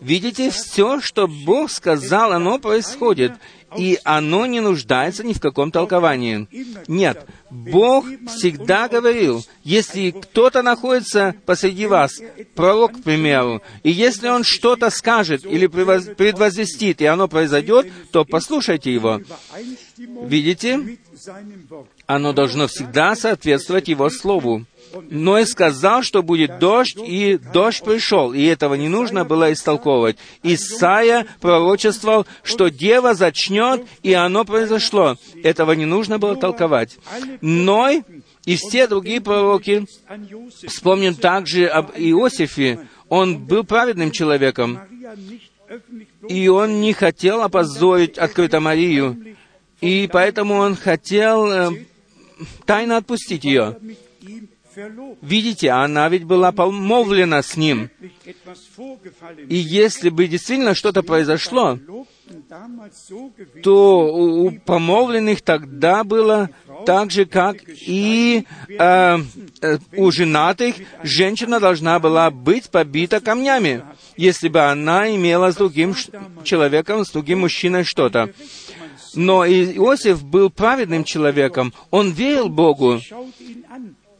[0.00, 3.32] Видите, все, что Бог сказал, оно происходит,
[3.76, 6.48] и оно не нуждается ни в каком толковании.
[6.86, 12.20] Нет, Бог всегда говорил, если кто-то находится посреди вас,
[12.54, 18.92] пророк, к примеру, и если он что-то скажет или предвозвестит, и оно произойдет, то послушайте
[18.92, 19.20] его.
[19.96, 20.98] Видите?
[22.06, 24.64] Оно должно всегда соответствовать его слову.
[25.10, 30.16] Но и сказал, что будет дождь, и дождь пришел, и этого не нужно было истолковывать.
[30.42, 35.16] Исаия пророчествовал, что дева зачнет, и оно произошло.
[35.42, 36.96] Этого не нужно было толковать.
[37.40, 38.04] Ной
[38.46, 39.86] и все другие пророки,
[40.66, 44.80] вспомним также об Иосифе, он был праведным человеком,
[46.28, 49.36] и он не хотел опозорить открыто Марию,
[49.80, 51.70] и поэтому он хотел э,
[52.64, 53.76] тайно отпустить ее.
[55.22, 57.90] Видите, она ведь была помолвлена с ним.
[59.48, 61.78] И если бы действительно что-то произошло,
[63.62, 66.50] то у помолвленных тогда было
[66.84, 69.18] так же, как и э,
[69.62, 73.82] э, у женатых, женщина должна была быть побита камнями,
[74.16, 75.94] если бы она имела с другим
[76.44, 78.32] человеком, с другим мужчиной что-то.
[79.14, 83.00] Но Иосиф был праведным человеком, он верил Богу,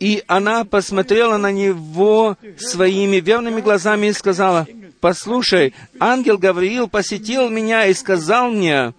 [0.00, 4.66] и она посмотрела на него своими верными глазами и сказала,
[5.00, 8.94] «Послушай, ангел Гавриил посетил меня и сказал мне,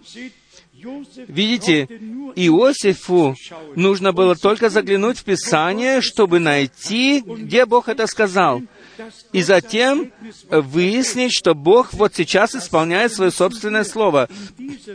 [1.26, 1.88] Видите,
[2.36, 3.34] Иосифу
[3.74, 8.62] нужно было только заглянуть в Писание, чтобы найти, где Бог это сказал
[9.32, 10.12] и затем
[10.50, 14.28] выяснить, что Бог вот сейчас исполняет свое собственное слово.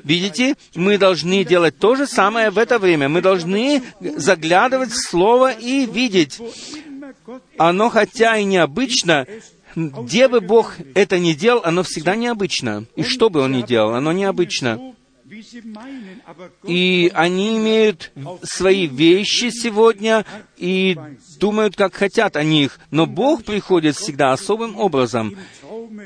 [0.04, 3.10] Видите, мы должны делать то же самое в это время.
[3.10, 6.40] Мы должны заглядывать в Слово и видеть.
[7.58, 9.26] Оно, хотя и необычно,
[9.76, 12.86] где бы Бог это ни делал, оно всегда необычно.
[12.96, 14.94] И что бы Он ни делал, оно необычно.
[16.64, 18.12] И они имеют
[18.44, 20.26] свои вещи сегодня
[20.58, 20.98] и
[21.40, 22.80] думают, как хотят о них.
[22.92, 25.38] Но Бог приходит всегда особым образом.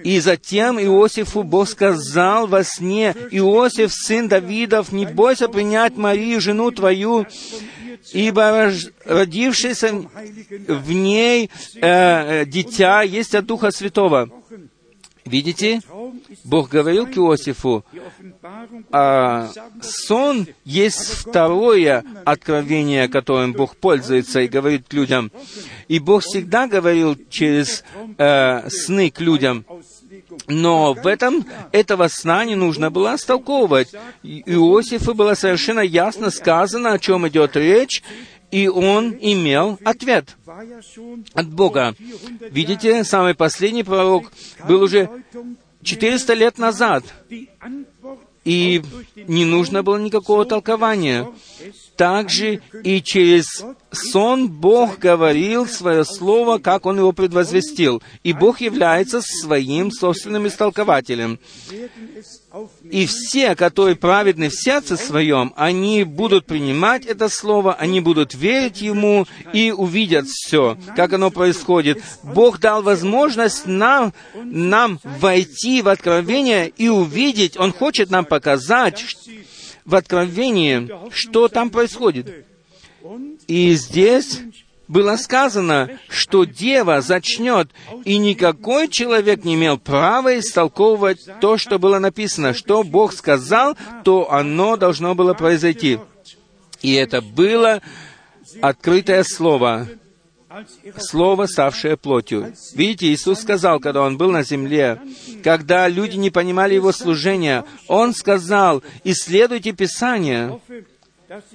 [0.03, 6.71] И затем Иосифу Бог сказал во сне, «Иосиф, сын Давидов, не бойся принять Марию, жену
[6.71, 7.25] твою,
[8.13, 8.71] ибо
[9.05, 10.05] родившееся
[10.67, 14.29] в ней э, дитя есть от Духа Святого».
[15.27, 15.81] Видите,
[16.43, 17.83] Бог говорил к Иосифу,
[18.91, 19.49] а
[19.81, 25.31] сон есть второе откровение, которым Бог пользуется и говорит людям.
[25.87, 27.83] И Бог всегда говорил через
[28.17, 29.65] э, сны к людям.
[30.47, 33.89] Но в этом этого сна не нужно было истолковывать.
[34.23, 38.03] Иосифу было совершенно ясно сказано, о чем идет речь,
[38.51, 40.37] и он имел ответ
[41.33, 41.95] от Бога.
[42.49, 44.31] Видите, самый последний пророк
[44.67, 45.09] был уже
[45.83, 47.03] 400 лет назад,
[48.43, 48.81] и
[49.27, 51.27] не нужно было никакого толкования.
[51.97, 58.03] Также и через сон Бог говорил свое слово, как Он его предвозвестил.
[58.23, 61.39] И Бог является своим собственным истолкователем.
[62.89, 68.81] И все, которые праведны в сердце своем, они будут принимать это слово, они будут верить
[68.81, 72.01] ему и увидят все, как оно происходит.
[72.23, 77.57] Бог дал возможность нам, нам войти в откровение и увидеть.
[77.57, 79.03] Он хочет нам показать,
[79.87, 82.45] в Откровении, что там происходит.
[83.47, 84.41] И здесь
[84.87, 87.69] было сказано, что дева зачнет,
[88.03, 92.53] и никакой человек не имел права истолковывать то, что было написано.
[92.53, 95.99] Что Бог сказал, то оно должно было произойти.
[96.81, 97.81] И это было
[98.61, 99.87] открытое слово,
[100.97, 102.53] Слово, ставшее плотью.
[102.73, 104.99] Видите, Иисус сказал, когда Он был на земле,
[105.43, 110.59] когда люди не понимали Его служения, Он сказал, исследуйте Писание.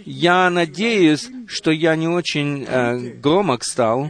[0.05, 4.09] Я надеюсь, что я не очень э, громок стал.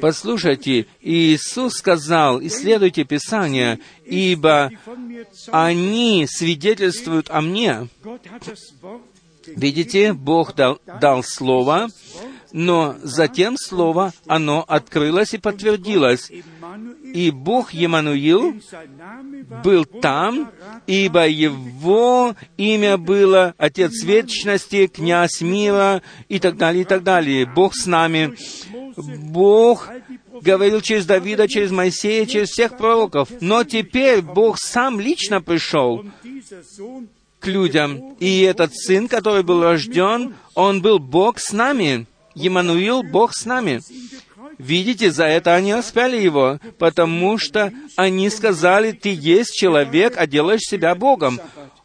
[0.00, 4.70] Послушайте, Иисус сказал, исследуйте Писание, ибо
[5.48, 7.88] они свидетельствуют о мне.
[9.46, 11.88] Видите, Бог дал, дал Слово,
[12.52, 16.30] но затем Слово, оно открылось и подтвердилось.
[17.14, 18.60] И Бог Емануил
[19.64, 20.50] был там,
[20.86, 27.46] ибо Его имя было Отец Вечности, Князь Мира и так далее, и так далее.
[27.46, 28.36] Бог с нами.
[28.96, 29.88] Бог
[30.40, 33.28] говорил через Давида, через Моисея, через всех пророков.
[33.40, 36.04] Но теперь Бог сам лично пришел
[37.40, 38.14] к людям.
[38.20, 42.06] И этот сын, который был рожден, он был Бог с нами.
[42.34, 43.80] Емануил, Бог с нами.
[44.58, 50.60] Видите, за это они распяли его, потому что они сказали, ты есть человек, а делаешь
[50.62, 51.40] себя Богом.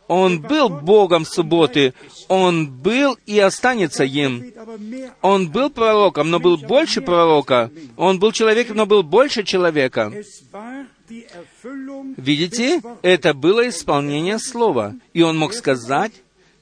[0.07, 1.93] Он был Богом субботы.
[2.27, 4.53] Он был и останется им.
[5.21, 7.71] Он был пророком, но был больше пророка.
[7.97, 10.13] Он был человеком, но был больше человека.
[12.17, 14.95] Видите, это было исполнение слова.
[15.13, 16.11] И он мог сказать,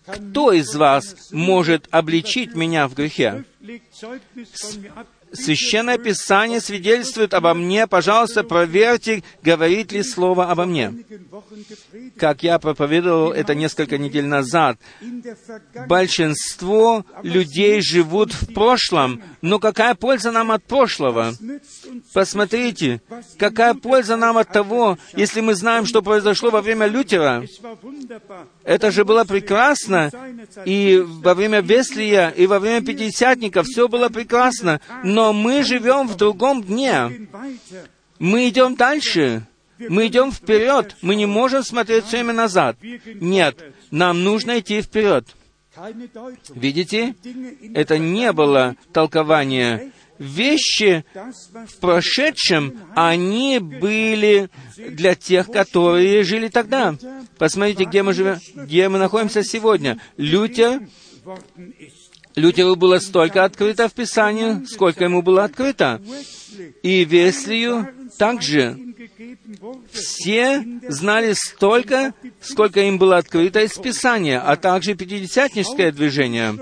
[0.05, 3.45] кто из вас может обличить меня в грехе?
[5.35, 7.87] Священное Писание свидетельствует обо мне.
[7.87, 10.93] Пожалуйста, проверьте, говорит ли Слово обо мне.
[12.17, 14.77] Как я проповедовал это несколько недель назад,
[15.87, 21.33] большинство людей живут в прошлом, но какая польза нам от прошлого?
[22.13, 23.01] Посмотрите,
[23.37, 27.45] какая польза нам от того, если мы знаем, что произошло во время Лютера?
[28.63, 30.11] Это же было прекрасно,
[30.65, 36.15] и во время Веслия, и во время Пятидесятника все было прекрасно, но мы живем в
[36.15, 37.27] другом дне.
[38.19, 39.47] Мы идем дальше.
[39.77, 40.95] Мы идем вперед.
[41.01, 42.77] Мы не можем смотреть все время назад.
[43.05, 43.61] Нет,
[43.91, 45.27] нам нужно идти вперед.
[46.53, 47.15] Видите?
[47.73, 49.91] Это не было толкование.
[50.17, 56.95] Вещи в прошедшем, они были для тех, которые жили тогда.
[57.37, 59.99] Посмотрите, где мы живем, где мы находимся сегодня.
[60.15, 60.87] Лютер
[62.35, 66.01] Лютеру было столько открыто в Писании, сколько ему было открыто.
[66.83, 68.77] И Веслию также.
[69.91, 76.57] Все знали столько, сколько им было открыто из Писания, а также пятидесятническое движение.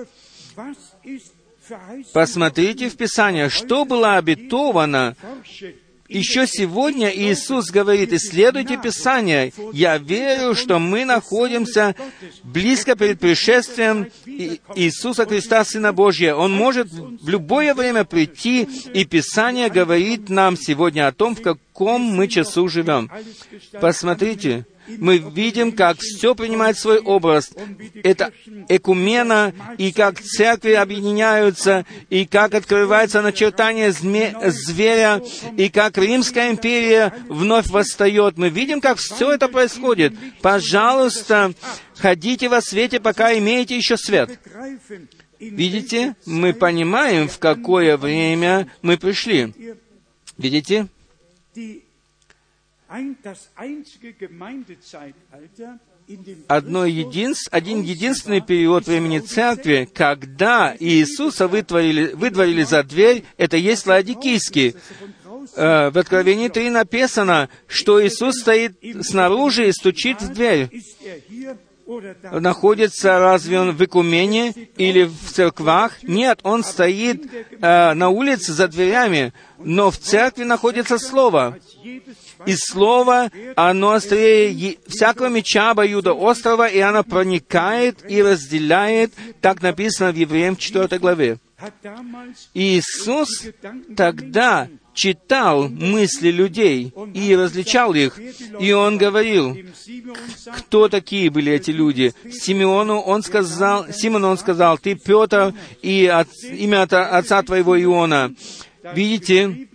[2.13, 5.15] Посмотрите в Писание, что было обетовано
[6.09, 9.53] еще сегодня Иисус говорит, исследуйте Писание.
[9.71, 11.95] Я верю, что мы находимся
[12.43, 14.09] близко перед пришествием
[14.75, 16.35] Иисуса Христа, Сына Божия.
[16.35, 22.01] Он может в любое время прийти, и Писание говорит нам сегодня о том, в каком
[22.01, 23.09] мы часу живем.
[23.79, 27.51] Посмотрите, мы видим, как все принимает свой образ.
[28.03, 28.31] Это
[28.69, 35.21] экумена, и как церкви объединяются, и как открывается начертание зме- зверя,
[35.57, 38.37] и как Римская империя вновь восстает.
[38.37, 40.13] Мы видим, как все это происходит.
[40.41, 41.53] Пожалуйста,
[41.97, 44.39] ходите во свете, пока имеете еще свет.
[45.39, 49.53] Видите, мы понимаем, в какое время мы пришли.
[50.37, 50.87] Видите?
[56.47, 63.87] Одно единств, один единственный период времени церкви, когда Иисуса вытворили, выдворили за дверь, это есть
[63.87, 64.75] Ладикийский.
[65.55, 70.69] Э, в Откровении 3 написано, что Иисус стоит снаружи и стучит в дверь
[72.31, 76.01] находится, разве он в Экумене или в церквах?
[76.03, 77.25] Нет, он стоит
[77.61, 81.57] э, на улице за дверями, но в церкви находится Слово.
[82.45, 90.11] И Слово, оно острее всякого меча обоюда острова, и оно проникает и разделяет, так написано
[90.11, 91.39] в Евреям 4 главе.
[92.53, 93.29] Иисус
[93.95, 98.19] тогда читал мысли людей и различал их.
[98.59, 99.57] И он говорил,
[100.57, 102.13] кто такие были эти люди.
[102.29, 108.33] Симеону он сказал, Симону он сказал, ты Петр и от, имя от отца твоего Иона.
[108.93, 109.67] Видите,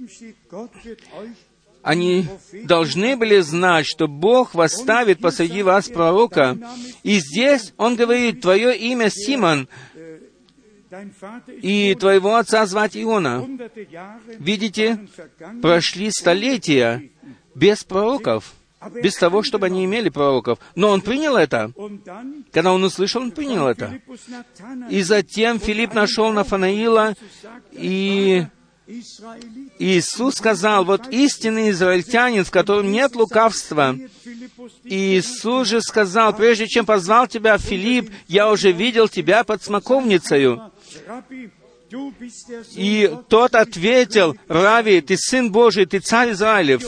[1.83, 2.27] они
[2.65, 6.57] должны были знать, что Бог восставит посреди вас пророка.
[7.03, 9.69] И здесь он говорит, твое имя Симон,
[11.63, 13.47] и твоего отца звать Иона.
[14.39, 15.07] Видите,
[15.61, 17.11] прошли столетия
[17.55, 18.55] без пророков,
[19.03, 20.59] без того, чтобы они имели пророков.
[20.75, 21.73] Но он принял это.
[22.53, 24.01] Когда он услышал, он принял это.
[24.89, 27.15] И затем Филипп нашел Нафанаила,
[27.73, 28.47] и
[29.79, 33.95] Иисус сказал, вот истинный израильтянин, в котором нет лукавства.
[34.85, 40.73] Иисус же сказал, прежде чем позвал тебя Филипп, я уже видел тебя под смоковницею.
[42.77, 46.83] И тот ответил, Рави, ты Сын Божий, ты Царь Израилев.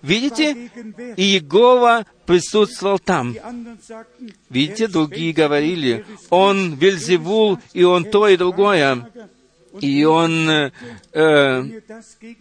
[0.00, 0.70] Видите?
[1.16, 3.36] И Иегова присутствовал там.
[4.48, 9.08] Видите, другие говорили, он Вельзевул, и он то и другое
[9.80, 10.70] и он э,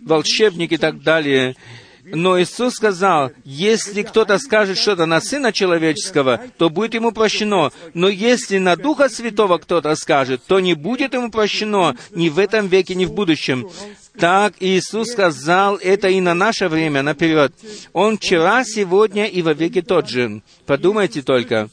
[0.03, 1.55] волшебник и так далее.
[2.03, 7.71] Но Иисус сказал, если кто-то скажет что-то на Сына Человеческого, то будет ему прощено.
[7.93, 12.67] Но если на Духа Святого кто-то скажет, то не будет ему прощено ни в этом
[12.67, 13.69] веке, ни в будущем.
[14.17, 17.53] Так Иисус сказал это и на наше время, наперед.
[17.93, 20.41] Он вчера, сегодня и во веки тот же.
[20.65, 21.69] Подумайте только,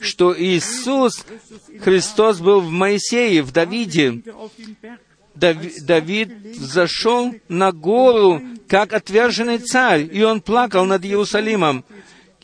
[0.00, 1.24] что Иисус
[1.80, 4.22] Христос был в Моисее, в Давиде.
[5.34, 11.84] Давид зашел на гору, как отверженный царь, и он плакал над Иерусалимом.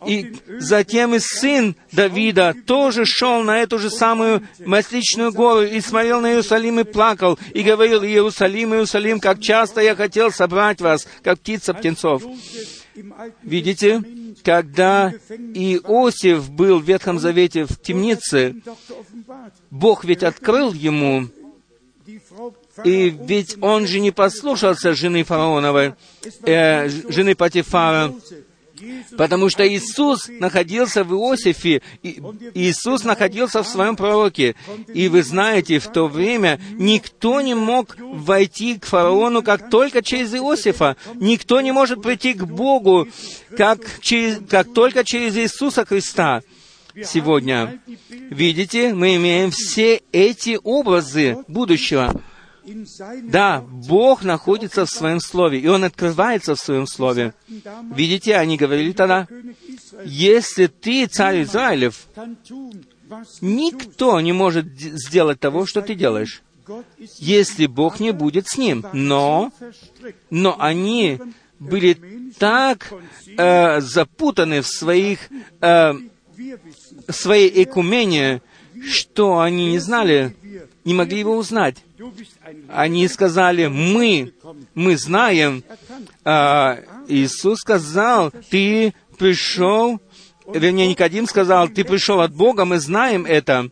[0.07, 6.20] И затем и сын Давида тоже шел на эту же самую Масличную гору и смотрел
[6.20, 11.40] на Иерусалим и плакал, и говорил, Иерусалим, Иерусалим, как часто я хотел собрать вас, как
[11.40, 12.22] птица птенцов.
[13.42, 14.03] Видите,
[14.42, 15.12] когда
[15.55, 18.57] Иосиф был в Ветхом Завете в темнице,
[19.70, 21.28] Бог ведь открыл ему,
[22.84, 25.95] и ведь он же не послушался жены фараоновой,
[26.42, 28.12] э, жены Патифара,
[29.16, 32.20] Потому что Иисус находился в Иосифе, и
[32.55, 34.55] Иисус находился в своем пророке.
[34.93, 40.35] И вы знаете, в то время никто не мог войти к фараону, как только через
[40.35, 40.97] Иосифа.
[41.14, 43.09] Никто не может прийти к Богу,
[43.57, 46.43] как, через, как только через Иисуса Христа
[47.05, 47.81] сегодня.
[48.11, 52.20] Видите, мы имеем все эти образы будущего.
[53.25, 57.35] Да, Бог находится в Своем Слове, и Он открывается в Своем Слове.
[57.95, 59.27] Видите, они говорили тогда,
[60.05, 62.07] если ты царь Израилев,
[63.41, 66.43] никто не может сделать того, что ты делаешь,
[67.19, 68.85] если Бог не будет с ним.
[68.93, 69.53] Но,
[70.31, 71.21] но они
[71.59, 71.99] были
[72.39, 72.93] так
[73.37, 75.29] э, запутаны в своих,
[75.61, 75.93] э,
[77.09, 78.43] своей экумене,
[78.85, 80.37] что они не знали,
[80.85, 81.77] не могли его узнать.
[82.68, 84.34] Они сказали, мы,
[84.74, 85.64] мы знаем.
[86.24, 86.78] А
[87.09, 90.01] Иисус сказал, ты пришел
[90.53, 93.68] вернее, Никодим сказал, ты пришел от Бога, мы знаем это.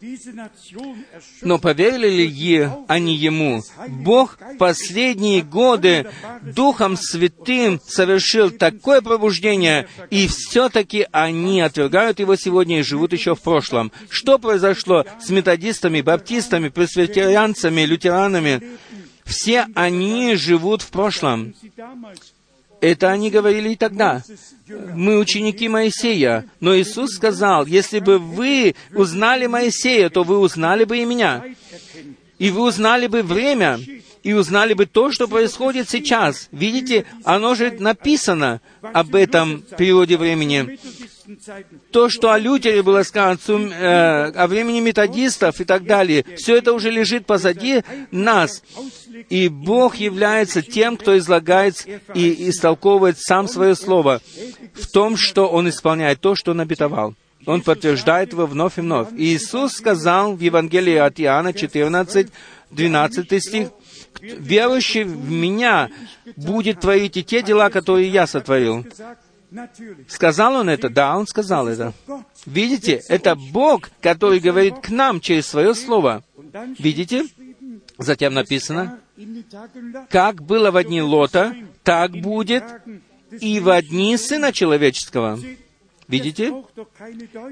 [1.43, 3.63] Но поверили ли они ему?
[3.89, 6.07] Бог последние годы
[6.43, 13.43] Духом Святым совершил такое пробуждение, и все-таки они отвергают его сегодня и живут еще в
[13.43, 13.93] прошлом.
[14.09, 18.63] Что произошло с методистами, баптистами, пресвитерианцами, лютеранами?
[19.25, 21.55] Все они живут в прошлом.
[22.83, 24.25] Это они говорили и тогда.
[24.69, 26.47] Мы ученики Моисея.
[26.59, 31.45] Но Иисус сказал, если бы вы узнали Моисея, то вы узнали бы и меня.
[32.41, 33.79] И вы узнали бы время,
[34.23, 36.49] и узнали бы то, что происходит сейчас.
[36.53, 40.79] Видите, оно же написано об этом периоде времени.
[41.93, 43.39] То, что о Лютере было сказано,
[43.73, 48.63] э, о времени методистов и так далее, все это уже лежит позади нас.
[49.31, 54.21] И Бог является тем, кто излагает и истолковывает сам свое слово
[54.75, 57.15] в том, что Он исполняет то, что Он обетовал.
[57.47, 59.09] Он подтверждает его вновь и вновь.
[59.17, 62.29] Иисус сказал в Евангелии от Иоанна 14,
[62.71, 63.69] 12 стих,
[64.21, 65.91] «Верующий в Меня
[66.37, 68.87] будет творить и те дела, которые Я сотворил».
[70.09, 70.89] Сказал он это?
[70.89, 71.93] Да, он сказал это.
[72.47, 76.25] Видите, это Бог, который говорит к нам через свое слово.
[76.79, 77.27] Видите?
[77.99, 78.99] Затем написано,
[80.09, 82.65] как было в дни Лота, так будет
[83.41, 85.39] и в дни Сына Человеческого.
[86.09, 86.53] Видите?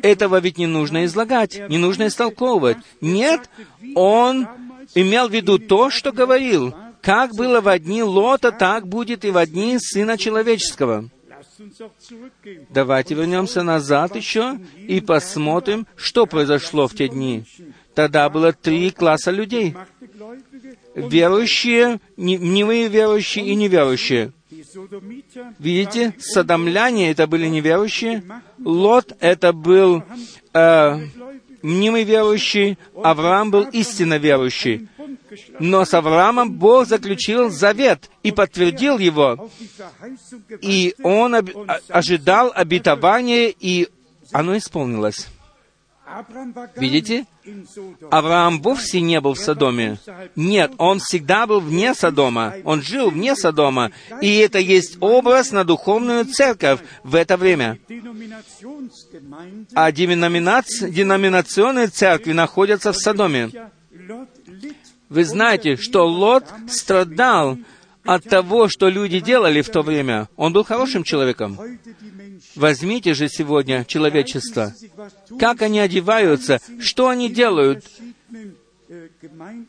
[0.02, 2.78] Этого ведь не нужно излагать, не нужно истолковывать.
[3.00, 3.48] Нет,
[3.94, 4.48] он
[4.95, 6.74] имел в виду то, что говорил.
[7.03, 11.09] Как было в дни Лота, так будет и в дни Сына Человеческого.
[12.70, 17.45] Давайте вернемся назад еще и посмотрим, что произошло в те дни.
[17.95, 19.74] Тогда было три класса людей.
[20.95, 24.32] Верующие, немые верующие и неверующие.
[25.59, 28.22] Видите, садомляне это были неверующие,
[28.59, 30.03] Лот это был
[30.53, 30.99] э,
[31.62, 34.88] мнимый верующий, Авраам был истинно верующий.
[35.58, 39.50] Но с Авраамом Бог заключил завет и подтвердил его.
[40.61, 41.36] И он
[41.88, 43.88] ожидал обетования, и
[44.32, 45.28] оно исполнилось.
[46.76, 47.26] Видите?
[48.11, 49.98] Авраам вовсе не был в Содоме.
[50.36, 52.54] Нет, он всегда был вне Содома.
[52.64, 53.90] Он жил вне Содома.
[54.20, 57.78] И это есть образ на духовную церковь в это время.
[59.74, 63.50] А деноминац- деноминационные церкви находятся в Содоме.
[65.08, 67.58] Вы знаете, что Лот страдал
[68.04, 70.28] от того, что люди делали в то время.
[70.36, 71.58] Он был хорошим человеком.
[72.61, 74.74] Возьмите же сегодня человечество.
[75.38, 76.61] Как они одеваются?
[76.78, 77.86] Что они делают?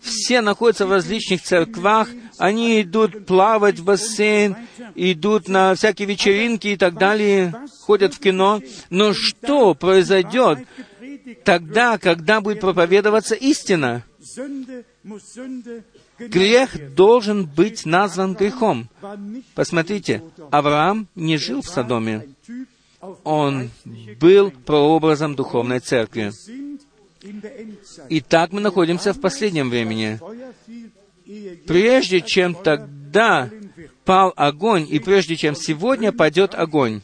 [0.02, 4.58] Все находятся в различных церквах, они идут плавать в бассейн,
[4.96, 8.62] идут на всякие вечеринки и так далее, ходят в кино.
[8.90, 10.60] Но что произойдет
[11.46, 14.04] тогда, когда будет проповедоваться истина?
[16.20, 18.90] Грех должен быть назван грехом.
[19.56, 22.28] Посмотрите, Авраам не жил в Содоме.
[23.24, 23.70] Он
[24.20, 26.32] был прообразом духовной церкви.
[28.10, 30.20] Итак, мы находимся в последнем времени.
[31.66, 33.50] Прежде чем тогда
[34.06, 37.02] пал огонь, и прежде чем сегодня падет огонь,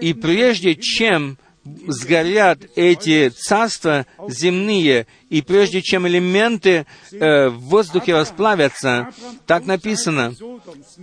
[0.00, 9.12] и прежде чем сгорят эти царства земные, и прежде чем элементы э, в воздухе расплавятся,
[9.46, 10.34] так написано,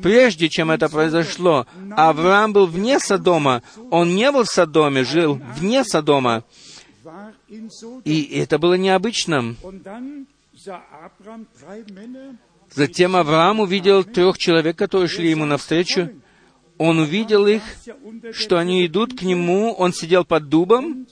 [0.02, 5.84] прежде чем это произошло, Авраам был вне Содома, он не был в Содоме, жил вне
[5.84, 6.44] Содома,
[8.04, 9.58] и это было необычным.
[12.74, 16.10] Затем Авраам увидел трех человек, которые шли ему навстречу.
[16.78, 17.64] Он увидел их,
[18.34, 21.08] что они идут к нему, он сидел под дубом,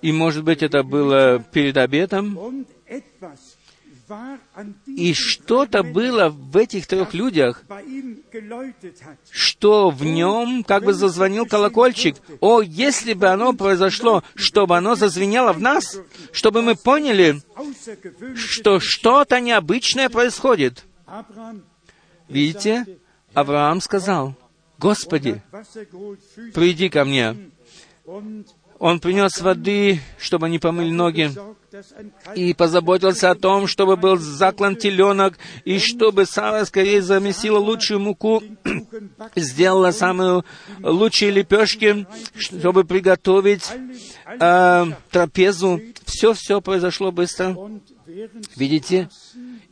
[0.00, 2.66] и, может быть, это было перед обедом,
[4.86, 7.64] и что-то было в этих трех людях,
[9.30, 12.16] что в нем как бы зазвонил колокольчик.
[12.40, 15.98] О, если бы оно произошло, чтобы оно зазвенело в нас,
[16.32, 17.40] чтобы мы поняли,
[18.34, 20.84] что что-то необычное происходит.
[22.32, 22.86] Видите,
[23.34, 24.34] Авраам сказал,
[24.78, 25.42] «Господи,
[26.54, 27.36] приди ко мне».
[28.78, 31.30] Он принес воды, чтобы они помыли ноги,
[32.34, 38.42] и позаботился о том, чтобы был заклан теленок, и чтобы Сара скорее замесила лучшую муку,
[39.36, 40.42] сделала самые
[40.80, 43.70] лучшие лепешки, чтобы приготовить
[44.26, 45.80] э, трапезу.
[46.04, 47.56] Все-все произошло быстро.
[48.56, 49.08] Видите?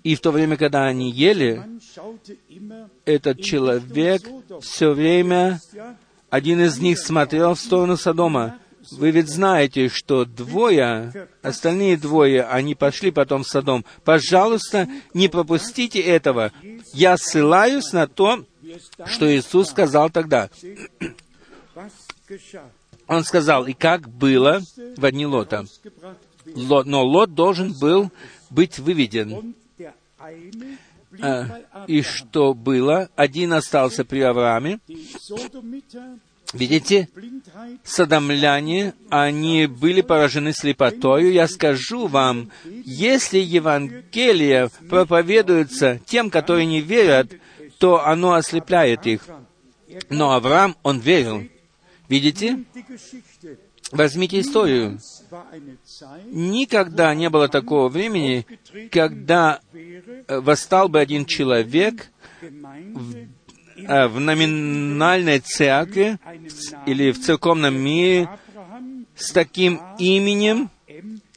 [0.03, 1.63] И в то время, когда они ели,
[3.05, 4.23] этот человек
[4.63, 5.61] все время,
[6.31, 8.59] один из них смотрел в сторону Содома.
[8.93, 13.85] Вы ведь знаете, что двое, остальные двое, они пошли потом в Содом.
[14.05, 16.51] Пожалуйста, не пропустите этого.
[16.95, 18.45] Я ссылаюсь на то,
[19.07, 20.49] что Иисус сказал тогда.
[23.07, 24.63] Он сказал, и как было
[24.97, 25.67] в дни Лота.
[26.55, 28.11] Лот, но Лот должен был
[28.49, 29.55] быть выведен.
[31.21, 33.09] А, и что было?
[33.17, 34.79] Один остался при Аврааме.
[36.53, 37.09] Видите,
[37.85, 41.33] садомляне, они были поражены слепотою.
[41.33, 47.33] Я скажу вам, если Евангелие проповедуется тем, которые не верят,
[47.79, 49.23] то оно ослепляет их.
[50.09, 51.45] Но Авраам, он верил.
[52.09, 52.65] Видите?
[53.93, 54.99] Возьмите историю.
[56.27, 58.47] Никогда не было такого времени,
[58.91, 59.61] когда
[60.29, 62.11] восстал бы один человек
[62.41, 63.15] в,
[63.77, 66.19] в номинальной церкви
[66.87, 68.29] или в церковном мире
[69.17, 70.71] с таким именем,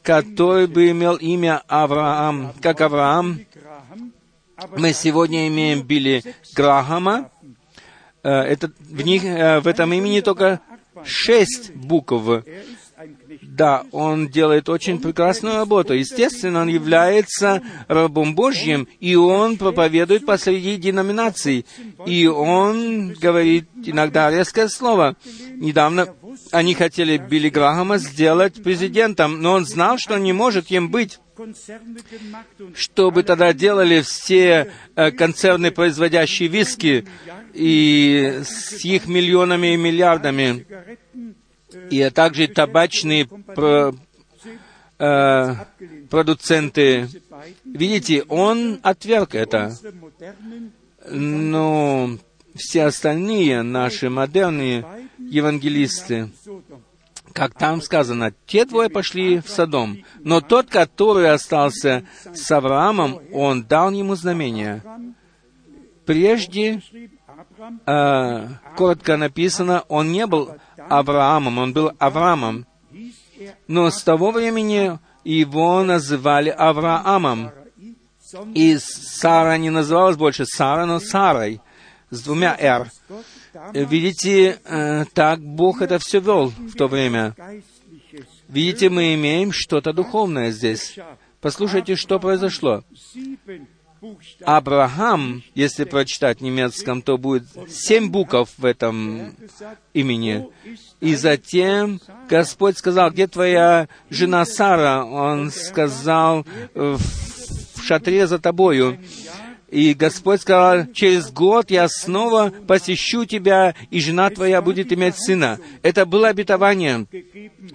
[0.04, 3.41] который бы имел имя Авраам, как Авраам.
[4.78, 6.24] Мы сегодня имеем Билли
[6.56, 7.32] Грахама.
[8.22, 10.62] Это, в, них, в этом имени только
[11.06, 12.43] шесть букв.
[13.56, 15.93] Да, он делает очень прекрасную работу.
[15.93, 21.68] Естественно, он является рабом Божьим, и он проповедует посреди деноминаций.
[22.08, 25.16] И он говорит иногда резкое слово.
[25.54, 26.16] Недавно
[26.51, 31.20] они хотели Билли Грахама сделать президентом, но он знал, что не может им быть
[32.76, 37.08] чтобы тогда делали все э, концерны, производящие виски,
[37.56, 40.68] и с их миллионами и миллиардами,
[41.89, 43.28] и также табачные
[44.97, 45.55] э,
[46.09, 47.07] продуценты.
[47.65, 49.76] Видите, он отверг это.
[51.09, 52.17] Но
[52.55, 54.86] все остальные наши модерные
[55.17, 56.30] евангелисты,
[57.34, 63.63] как там сказано, те двое пошли в Содом, но тот, который остался с Авраамом, он
[63.63, 64.84] дал ему знамение.
[66.05, 66.82] Прежде,
[67.86, 70.51] э, коротко написано, он не был
[70.90, 72.66] Авраамом, он был Авраамом.
[73.68, 77.52] Но с того времени его называли Авраамом.
[78.56, 81.62] И Сара не называлась больше Сара, но Сарой,
[82.10, 82.90] с двумя «р».
[83.74, 87.36] Видите, э, так Бог это все вел в то время.
[88.48, 90.98] Видите, мы имеем что-то духовное здесь.
[91.40, 92.84] Послушайте, что произошло.
[94.43, 99.36] Абрахам, если прочитать в немецком, то будет семь букв в этом
[99.93, 100.47] имени.
[100.99, 105.06] И затем Господь сказал, где твоя жена Сара?
[105.06, 108.99] Он сказал, в шатре за тобою.
[109.70, 115.60] И Господь сказал, через год я снова посещу тебя, и жена твоя будет иметь сына.
[115.82, 117.08] Это было обетование,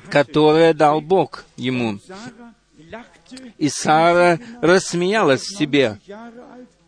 [0.09, 1.99] которое дал Бог ему.
[3.59, 5.99] И Сара рассмеялась в себе.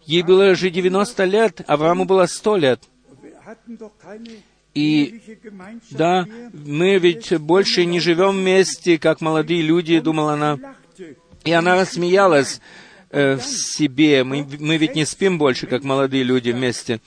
[0.04, 2.82] Ей было же 90 лет, Аврааму было 100 лет.
[4.74, 5.20] И
[5.90, 10.58] да, мы ведь больше не живем вместе, как молодые люди, думала она.
[11.44, 12.60] И она рассмеялась
[13.10, 14.24] в себе.
[14.24, 17.00] Мы, мы ведь не спим больше, как молодые люди вместе.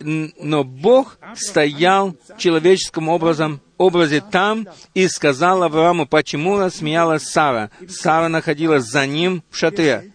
[0.00, 7.70] Но Бог стоял человеческим образом, образе там и сказал Аврааму, почему рассмеялась Сара.
[7.88, 10.12] Сара находилась за ним в шатре.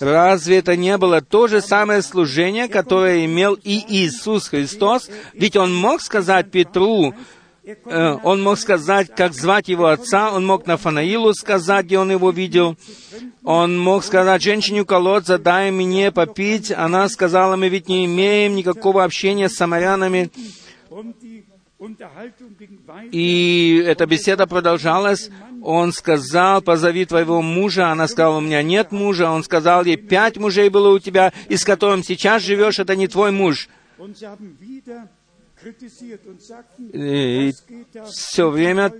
[0.00, 5.10] Разве это не было то же самое служение, которое имел и Иисус Христос?
[5.34, 7.14] Ведь Он мог сказать Петру, э,
[8.24, 12.76] он мог сказать, как звать его отца, он мог Нафанаилу сказать, где он его видел.
[13.44, 16.72] Он мог сказать женщине у колодца, дай мне попить.
[16.72, 20.30] Она сказала, мы ведь не имеем никакого общения с самарянами.
[23.12, 25.30] И эта беседа продолжалась.
[25.62, 27.90] Он сказал, позови твоего мужа.
[27.90, 29.30] Она сказала, у меня нет мужа.
[29.30, 33.06] Он сказал ей, пять мужей было у тебя, и с которым сейчас живешь, это не
[33.06, 33.68] твой муж.
[36.92, 37.52] И
[38.10, 38.92] все время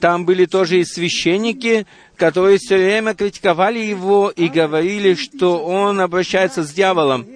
[0.00, 6.62] там были тоже и священники, которые все время критиковали его и говорили, что он обращается
[6.62, 7.26] с дьяволом.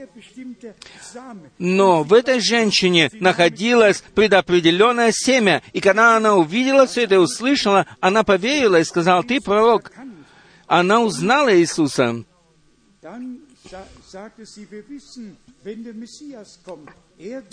[1.59, 7.87] Но в этой женщине находилось предопределенное семя, и когда она увидела все это и услышала,
[8.01, 9.93] она поверила и сказала, «Ты пророк».
[10.67, 12.25] Она узнала Иисуса.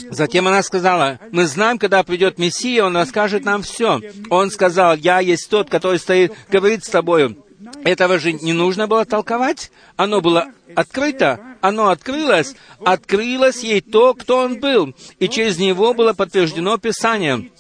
[0.10, 4.02] Затем она сказала, мы знаем, когда придет Мессия, Он расскажет нам все.
[4.30, 7.38] Он сказал, я есть тот, который стоит, говорит с тобою.
[7.84, 9.72] Этого же не нужно было толковать.
[9.96, 12.56] Оно было открыто, оно открылось.
[12.84, 14.96] Открылось ей то, кто он был.
[15.20, 17.52] И через него было подтверждено Писание.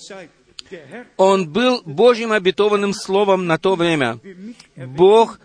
[1.18, 4.20] Он был Божьим обетованным словом на то время.
[4.76, 5.39] Бог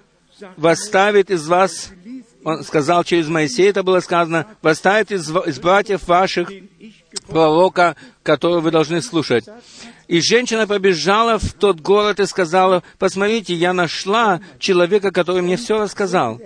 [0.57, 1.91] восставит из вас,
[2.45, 6.53] он сказал через Моисея, это было сказано, восставит из, из братьев ваших
[7.27, 9.47] пророка, которого вы должны слушать.
[10.07, 15.81] И женщина побежала в тот город и сказала, посмотрите, я нашла человека, который мне все
[15.81, 16.41] рассказал.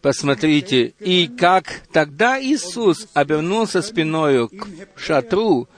[0.00, 5.68] Посмотрите, и как тогда Иисус обернулся спиною к шатру,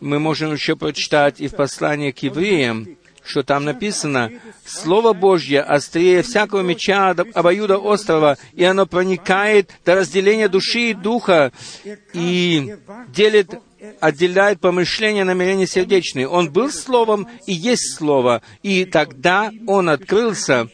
[0.00, 4.30] мы можем еще прочитать и в послании к евреям, что там написано,
[4.64, 11.52] «Слово Божье острее всякого меча обоюда острова, и оно проникает до разделения души и духа,
[12.12, 12.74] и
[13.08, 13.50] делит
[14.00, 16.28] отделяет помышления, намерения сердечные.
[16.28, 20.68] Он был Словом и есть Слово, и тогда Он открылся,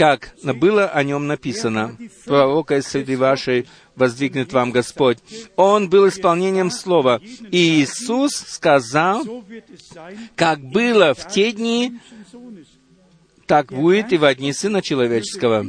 [0.00, 1.94] как было о Нем написано.
[2.24, 5.18] Пророка из среди вашей воздвигнет вам Господь.
[5.56, 7.20] Он был исполнением Слова.
[7.50, 9.22] И Иисус сказал,
[10.36, 11.98] как было в те дни,
[13.44, 15.66] так будет и в одни Сына Человеческого.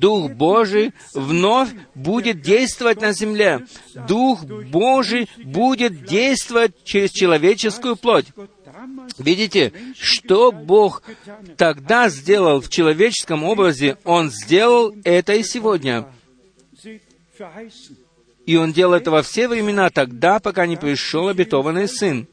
[0.00, 3.66] Дух Божий вновь будет действовать на земле.
[4.08, 8.26] Дух Божий будет действовать через человеческую плоть.
[9.18, 11.02] Видите, что Бог
[11.56, 16.06] тогда сделал в человеческом образе, Он сделал это и сегодня.
[18.46, 22.26] И Он делал это во все времена, тогда, пока не пришел обетованный Сын.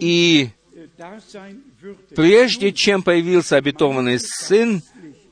[0.00, 0.50] И
[2.14, 4.82] прежде чем появился обетованный Сын,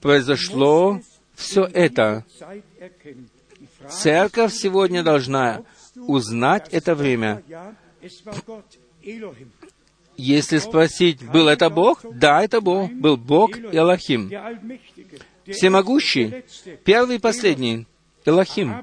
[0.00, 1.00] произошло
[1.34, 2.24] все это.
[3.88, 5.62] Церковь сегодня должна
[5.94, 7.42] узнать это время.
[10.16, 12.00] Если спросить, был это Бог?
[12.14, 12.90] Да, это Бог.
[12.90, 14.30] Был Бог Элохим.
[15.46, 16.42] Всемогущий,
[16.84, 17.86] первый и последний,
[18.24, 18.82] Элохим.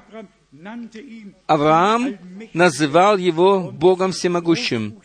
[1.46, 2.16] Авраам
[2.52, 5.00] называл его Богом Всемогущим.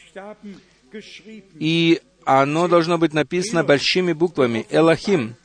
[1.55, 4.65] И оно должно быть написано большими буквами.
[4.70, 5.36] Элохим.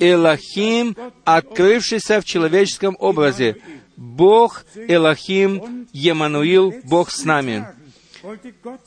[0.00, 3.56] Элохим, открывшийся в человеческом образе.
[3.96, 7.66] Бог Элохим, Емануил, Бог с нами.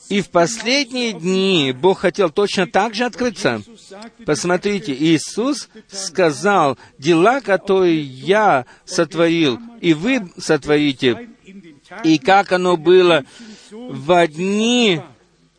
[0.08, 3.62] И в последние дни Бог хотел точно так же открыться.
[4.26, 11.28] Посмотрите, Иисус сказал, дела, которые я сотворил, и вы сотворите,
[12.04, 13.24] и как оно было
[13.70, 15.00] в дни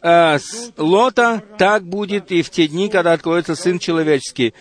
[0.02, 0.38] э,
[0.78, 4.54] Лота, так будет и в те дни, когда откроется Сын Человеческий.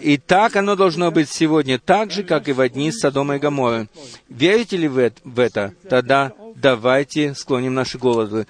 [0.00, 3.88] И так оно должно быть сегодня, так же, как и в дни Содома и Гоморры.
[4.28, 5.74] Верите ли вы в это?
[5.88, 8.46] Тогда давайте склоним наши головы.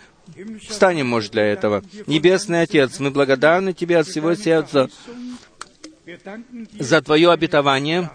[0.69, 1.83] Встанем, может, для этого.
[2.07, 4.91] Небесный Отец, мы благодарны Тебе от всего сердца
[6.79, 8.11] за Твое обетование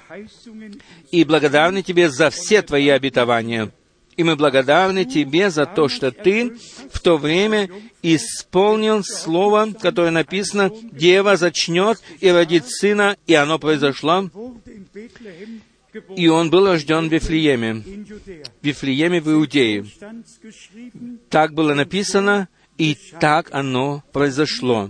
[1.12, 3.72] и благодарны Тебе за все Твои обетования.
[4.16, 6.56] И мы благодарны Тебе за то, что Ты
[6.92, 7.70] в то время
[8.02, 14.30] исполнил слово, которое написано, «Дева зачнет и родит сына», и оно произошло.
[16.16, 19.86] И он был рожден в Вифлееме, в Вифлееме в Иудее.
[21.30, 22.48] Так было написано,
[22.78, 24.90] и так оно произошло.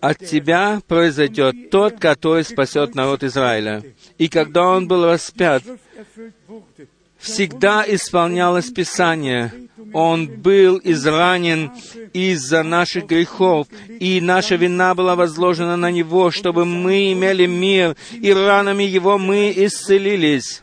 [0.00, 3.82] От тебя произойдет тот, который спасет народ Израиля.
[4.16, 5.62] И когда он был распят,
[7.18, 9.52] всегда исполнялось Писание.
[9.92, 11.70] Он был изранен
[12.12, 13.68] из-за наших грехов,
[14.00, 19.52] и наша вина была возложена на Него, чтобы мы имели мир, и ранами Его мы
[19.54, 20.62] исцелились.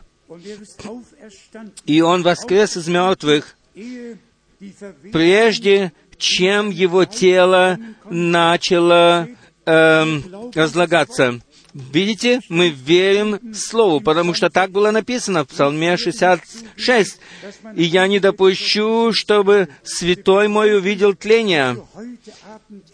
[1.84, 3.56] И Он воскрес из мертвых,
[5.12, 9.28] прежде чем Его тело начало
[9.64, 11.40] эм, разлагаться.
[11.74, 17.20] Видите, мы верим Слову, потому что так было написано в Псалме 66.
[17.74, 21.76] «И я не допущу, чтобы святой мой увидел тление».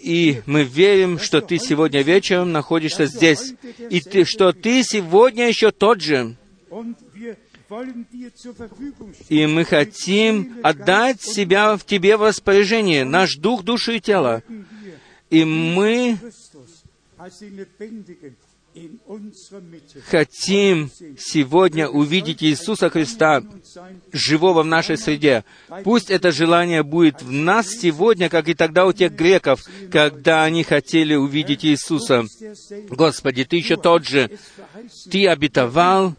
[0.01, 3.55] И мы верим, что ты сегодня вечером находишься здесь,
[3.89, 6.37] и ты, что ты сегодня еще тот же.
[9.29, 14.43] И мы хотим отдать себя в Тебе в распоряжение, наш дух, душу и тело.
[15.31, 16.19] И мы
[20.07, 23.43] хотим сегодня увидеть Иисуса Христа,
[24.13, 25.45] живого в нашей среде.
[25.85, 30.65] Пусть это желание будет в нас сегодня, как и тогда у тех греков, когда они
[30.65, 32.25] хотели увидеть Иисуса.
[32.89, 34.31] Господи, Ты еще тот же.
[35.11, 36.15] Ты обетовал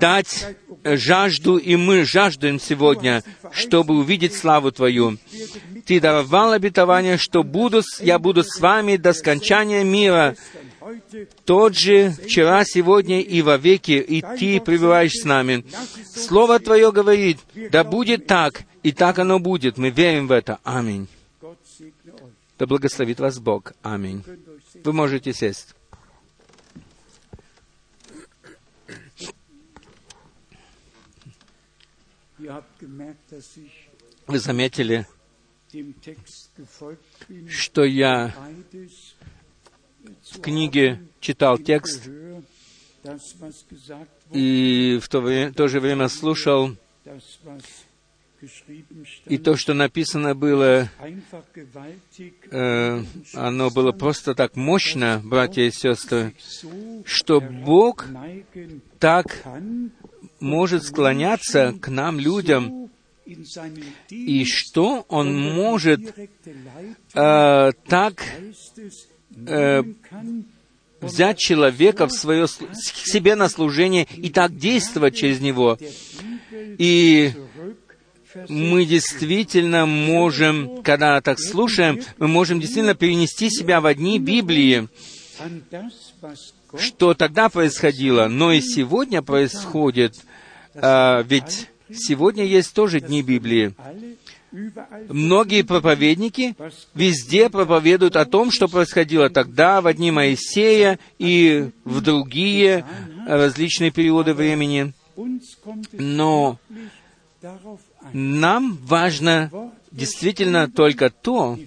[0.00, 3.22] дать жажду, и мы жаждем сегодня,
[3.52, 5.18] чтобы увидеть славу Твою.
[5.86, 10.36] Ты даровал обетование, что буду, я буду с вами до скончания мира,
[11.44, 15.64] тот же вчера, сегодня и во веки, и Ты пребываешь с нами.
[16.14, 17.38] Слово Твое говорит,
[17.70, 19.78] да будет так, и так оно будет.
[19.78, 20.58] Мы верим в это.
[20.62, 21.08] Аминь.
[22.58, 23.72] Да благословит вас Бог.
[23.82, 24.22] Аминь.
[24.84, 25.73] Вы можете сесть.
[34.26, 35.06] Вы заметили,
[37.48, 38.34] что я
[40.32, 42.08] в книге читал текст
[44.32, 46.76] и в то, в то же время слушал
[49.26, 50.88] и то, что написано было,
[52.50, 53.02] э,
[53.34, 56.34] оно было просто так мощно, братья и сестры,
[57.06, 58.06] что Бог
[58.98, 59.26] так
[60.40, 62.90] может склоняться к нам, людям,
[64.10, 66.00] и что Он может
[67.14, 68.24] э, так
[69.46, 69.82] э,
[71.00, 75.78] взять человека в свое, себе на служение и так действовать через него.
[76.52, 77.32] И
[78.48, 84.88] мы действительно можем, когда так слушаем, мы можем действительно перенести себя в одни Библии,
[86.78, 90.14] что тогда происходило, но и сегодня происходит,
[90.74, 93.74] а, ведь сегодня есть тоже дни Библии.
[95.08, 96.54] Многие проповедники
[96.94, 102.84] везде проповедуют о том, что происходило тогда, в дни Моисея и в другие
[103.26, 104.92] различные периоды времени.
[105.92, 106.58] Но
[108.12, 111.58] нам важно действительно только то,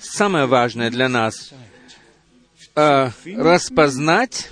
[0.00, 1.52] самое важное для нас,
[2.74, 4.50] э, распознать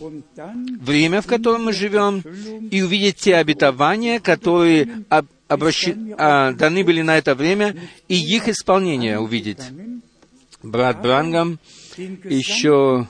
[0.81, 2.21] время, в котором мы живем,
[2.71, 5.89] и увидеть те обетования, которые об, обращ...
[5.89, 7.77] э, даны были на это время,
[8.09, 9.61] и их исполнение увидеть.
[10.63, 11.59] Брат Брангам
[11.97, 13.09] еще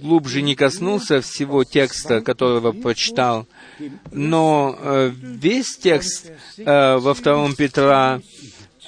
[0.00, 3.46] глубже не коснулся всего текста, которого прочитал,
[4.12, 8.20] но э, весь текст э, во втором Петра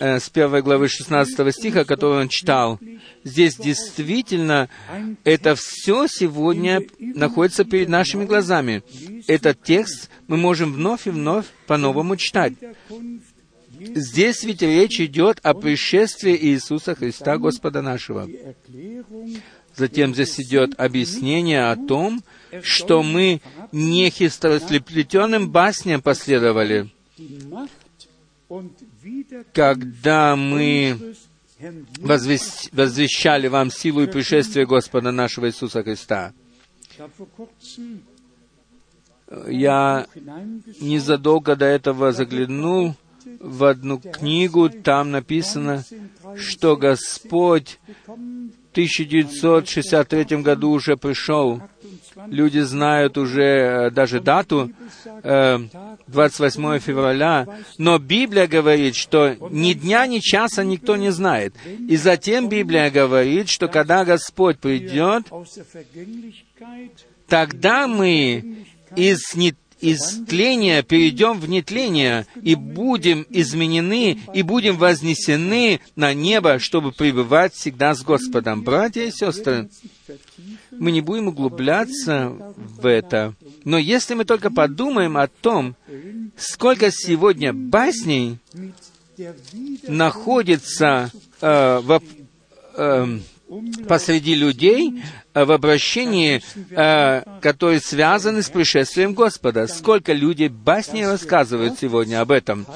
[0.01, 2.78] с первой главы 16 стиха, который он читал,
[3.24, 4.68] здесь действительно
[5.24, 8.82] это все сегодня находится перед нашими глазами.
[9.26, 12.55] Этот текст мы можем вновь и вновь по-новому читать.
[13.80, 18.28] Здесь ведь речь идет о пришествии Иисуса Христа, Господа нашего.
[19.76, 22.22] Затем здесь идет объяснение о том,
[22.62, 23.40] что мы
[23.70, 26.90] не хистрослеплетенным басням последовали,
[29.53, 31.15] когда мы
[32.01, 36.33] возвещали вам силу и пришествие Господа нашего Иисуса Христа.
[39.49, 40.07] Я
[40.81, 42.95] незадолго до этого заглянул
[43.41, 45.85] в одну книгу, там написано,
[46.37, 47.79] что Господь
[48.79, 51.61] 1963 году уже пришел.
[52.29, 54.70] Люди знают уже э, даже дату,
[55.24, 61.55] 28 э, февраля, но Библия говорит, что ни дня, ни часа никто не знает.
[61.89, 65.24] И затем Библия говорит, что когда Господь придет,
[67.26, 68.64] тогда мы
[68.95, 76.59] из не из тления перейдем в нетление и будем изменены и будем вознесены на небо,
[76.59, 78.62] чтобы пребывать всегда с Господом.
[78.62, 79.68] Братья и сестры,
[80.70, 85.74] мы не будем углубляться в это, но если мы только подумаем о том,
[86.37, 88.39] сколько сегодня басней
[89.87, 91.11] находится
[91.41, 92.03] э, в,
[92.76, 93.18] э,
[93.86, 95.03] посреди людей
[95.34, 99.66] э, в обращении, э, которые связаны с пришествием Господа.
[99.66, 102.66] Сколько людей басни рассказывают сегодня об этом.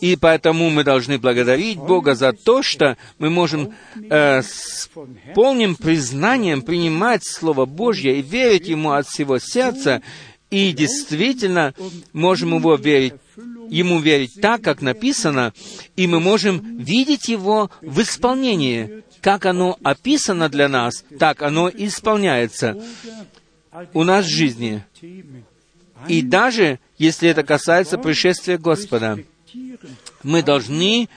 [0.00, 4.88] И поэтому мы должны благодарить Бога за то, что мы можем э, с
[5.34, 10.02] полным признанием принимать Слово Божье и верить Ему от всего сердца,
[10.50, 11.74] и действительно
[12.12, 13.14] можем его верить
[13.70, 15.52] ему верить так, как написано,
[15.96, 22.76] и мы можем видеть его в исполнении как оно описано для нас, так оно исполняется
[23.94, 24.84] у нас в жизни.
[26.08, 29.18] И даже если это касается пришествия Господа,
[30.22, 31.08] мы должны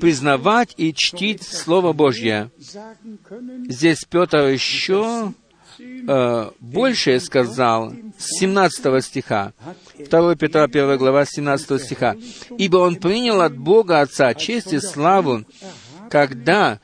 [0.00, 2.50] признавать и чтить Слово Божье.
[3.68, 5.32] Здесь Петр еще
[5.78, 9.52] э, больше сказал с 17 стиха.
[9.96, 12.16] 2 Петра 1 глава 17 стиха.
[12.58, 15.44] «Ибо он принял от Бога Отца честь и славу,
[16.10, 16.80] когда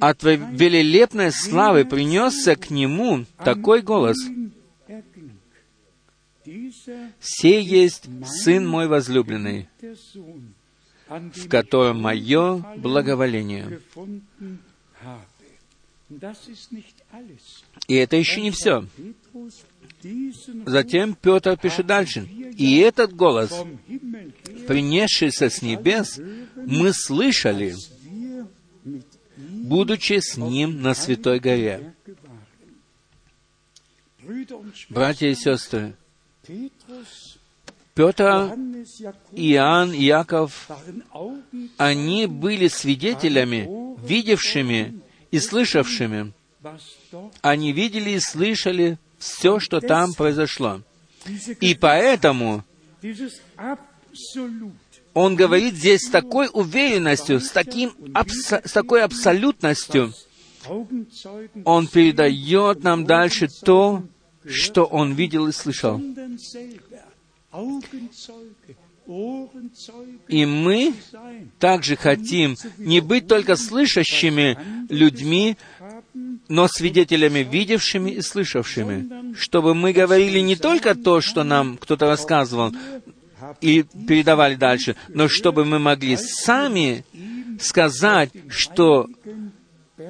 [0.00, 4.16] от велелепной славы принесся к нему такой голос.
[7.20, 9.68] «Сей есть Сын мой возлюбленный,
[11.08, 13.80] в котором мое благоволение».
[17.86, 18.86] И это еще не все.
[20.64, 22.26] Затем Петр пишет дальше.
[22.56, 23.52] «И этот голос,
[24.66, 26.18] принесшийся с небес,
[26.56, 27.74] мы слышали,
[29.68, 31.94] будучи с Ним на Святой горе.
[34.88, 35.94] Братья и сестры,
[37.94, 38.54] Петр,
[39.32, 40.68] Иоанн, Яков,
[41.76, 43.68] они были свидетелями,
[44.06, 45.00] видевшими
[45.30, 46.32] и слышавшими.
[47.40, 50.82] Они видели и слышали все, что там произошло.
[51.60, 52.64] И поэтому
[55.18, 60.12] он говорит здесь с такой уверенностью, с, таким, абсо, с такой абсолютностью.
[61.64, 64.04] Он передает нам дальше то,
[64.46, 66.00] что он видел и слышал.
[70.28, 70.94] И мы
[71.58, 74.58] также хотим не быть только слышащими
[74.88, 75.56] людьми,
[76.48, 82.72] но свидетелями, видевшими и слышавшими, чтобы мы говорили не только то, что нам кто-то рассказывал,
[83.60, 87.04] и передавали дальше, но чтобы мы могли сами
[87.60, 89.08] сказать, что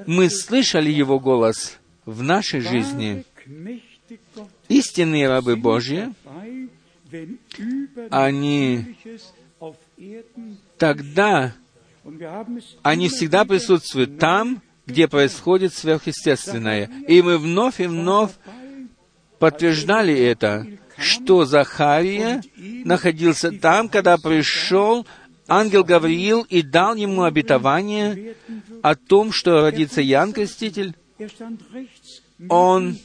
[0.07, 3.25] мы слышали Его голос в нашей жизни.
[4.69, 6.13] Истинные рабы Божьи,
[8.11, 8.97] они
[10.77, 11.55] тогда,
[12.83, 16.91] они всегда присутствуют там, где происходит сверхъестественное.
[17.07, 18.33] И мы вновь и вновь
[19.39, 20.67] подтверждали это
[20.99, 22.43] что Захария
[22.85, 25.07] находился там, когда пришел
[25.49, 28.35] ангел Гавриил и дал ему обетование
[28.83, 30.95] о том, что родится Ян Креститель.
[32.49, 32.99] Он,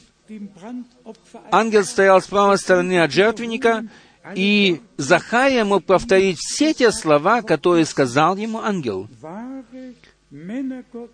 [1.50, 3.86] ангел стоял с правой стороны от жертвенника,
[4.34, 9.08] и Захария мог повторить все те слова, которые сказал ему ангел.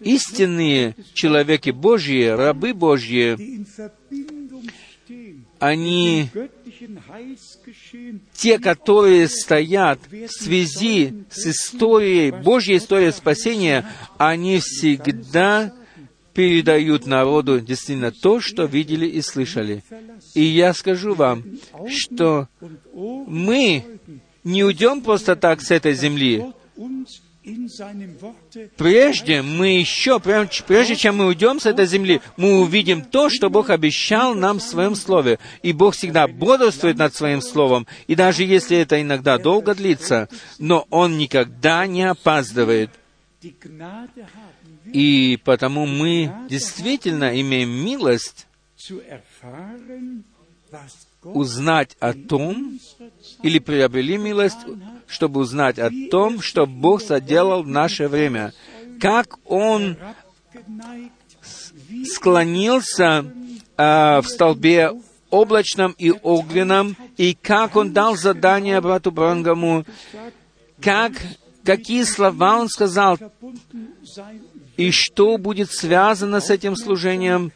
[0.00, 3.36] истинные человеки Божьи, рабы Божьи,
[5.58, 6.30] они
[8.34, 13.86] те, которые стоят в связи с историей, Божьей историей спасения,
[14.18, 15.72] они всегда
[16.32, 19.82] передают народу действительно то, что видели и слышали.
[20.34, 21.44] И я скажу вам,
[21.88, 22.48] что
[23.26, 23.84] мы
[24.44, 26.44] не уйдем просто так с этой земли.
[28.76, 33.70] Прежде мы еще, прежде чем мы уйдем с этой земли, мы увидим то, что Бог
[33.70, 35.38] обещал нам в Своем Слове.
[35.62, 37.86] И Бог всегда бодрствует над Своим Словом.
[38.06, 40.28] И даже если это иногда долго длится,
[40.58, 42.90] но Он никогда не опаздывает.
[44.92, 48.46] И потому мы действительно имеем милость
[51.22, 52.78] узнать о том,
[53.42, 54.58] или приобрели милость,
[55.10, 58.52] чтобы узнать о том, что Бог соделал в наше время,
[59.00, 59.96] как Он
[62.04, 63.24] склонился
[63.76, 64.92] э, в столбе
[65.28, 69.84] облачном и огненном, и как Он дал задание брату Брангаму,
[70.80, 71.12] как,
[71.64, 73.18] какие слова Он сказал,
[74.76, 77.52] и что будет связано с этим служением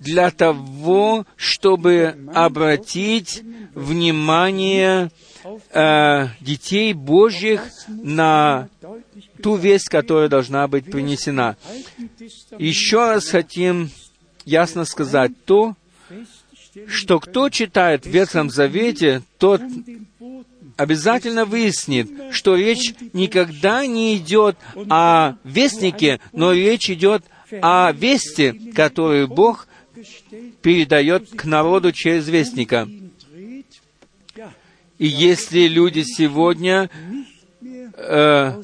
[0.00, 3.42] для того, чтобы обратить
[3.74, 5.10] внимание
[5.70, 8.68] э, детей Божьих на
[9.42, 11.56] ту весть, которая должна быть принесена.
[12.58, 13.90] Еще раз хотим
[14.44, 15.74] ясно сказать то,
[16.88, 19.62] что кто читает в Ветхом Завете, тот
[20.76, 24.56] обязательно выяснит, что речь никогда не идет
[24.88, 27.24] о вестнике, но речь идет
[27.62, 29.68] о вести, которую Бог
[30.62, 32.88] передает к народу через вестника.
[34.98, 36.88] И если люди сегодня
[37.96, 38.62] э,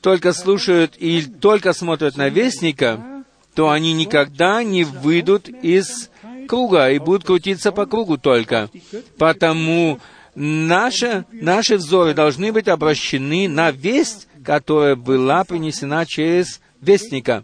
[0.00, 3.24] только слушают и только смотрят на вестника,
[3.54, 6.10] то они никогда не выйдут из
[6.48, 8.70] круга и будут крутиться по кругу только.
[9.18, 10.00] Потому
[10.34, 17.42] наши, наши взоры должны быть обращены на весть, которая была принесена через вестника.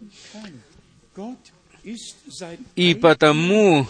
[2.75, 3.87] И потому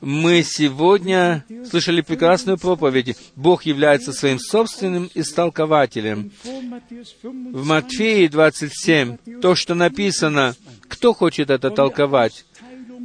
[0.00, 3.16] мы сегодня слышали прекрасную проповедь.
[3.36, 6.30] Бог является своим собственным истолкователем.
[6.42, 10.54] В Матфеи 27 то, что написано,
[10.88, 12.44] кто хочет это толковать?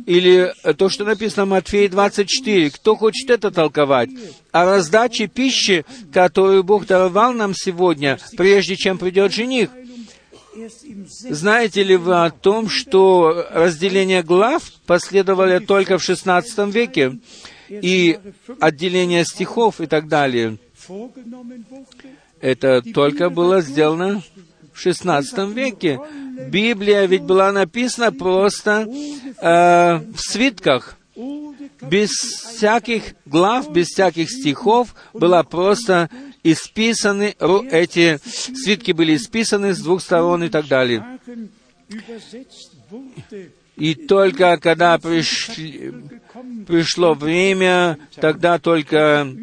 [0.06, 4.10] Или то, что написано в Матфеи 24, кто хочет это толковать?
[4.52, 9.70] О раздаче пищи, которую Бог даровал нам сегодня, прежде чем придет жених.
[11.30, 17.20] Знаете ли вы о том, что разделение глав последовали только в XVI веке,
[17.70, 18.20] и
[18.60, 20.58] отделение стихов и так далее?
[22.42, 24.22] Это только было сделано
[24.74, 26.00] в XVI веке.
[26.50, 30.98] Библия ведь была написана просто э, в свитках
[31.82, 36.10] без всяких глав, без всяких стихов, была просто
[36.44, 37.36] исписаны,
[37.72, 41.06] эти свитки были исписаны с двух сторон и так далее.
[43.76, 45.94] И только когда пришли,
[46.68, 49.34] пришло время, тогда только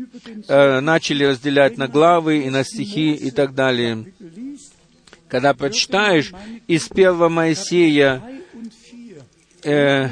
[0.46, 4.12] э, начали разделять на главы и на стихи и так далее.
[5.28, 6.32] Когда прочитаешь
[6.66, 8.22] из первого Моисея
[9.64, 10.10] э,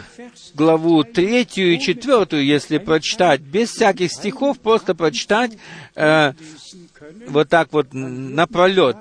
[0.55, 5.53] главу третью и четвертую, если прочитать, без всяких стихов, просто прочитать
[5.95, 6.33] э,
[7.29, 8.97] вот так вот напролет,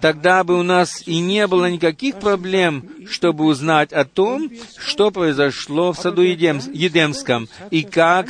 [0.00, 5.92] тогда бы у нас и не было никаких проблем, чтобы узнать о том, что произошло
[5.92, 8.28] в саду Едем, Едемском, и как,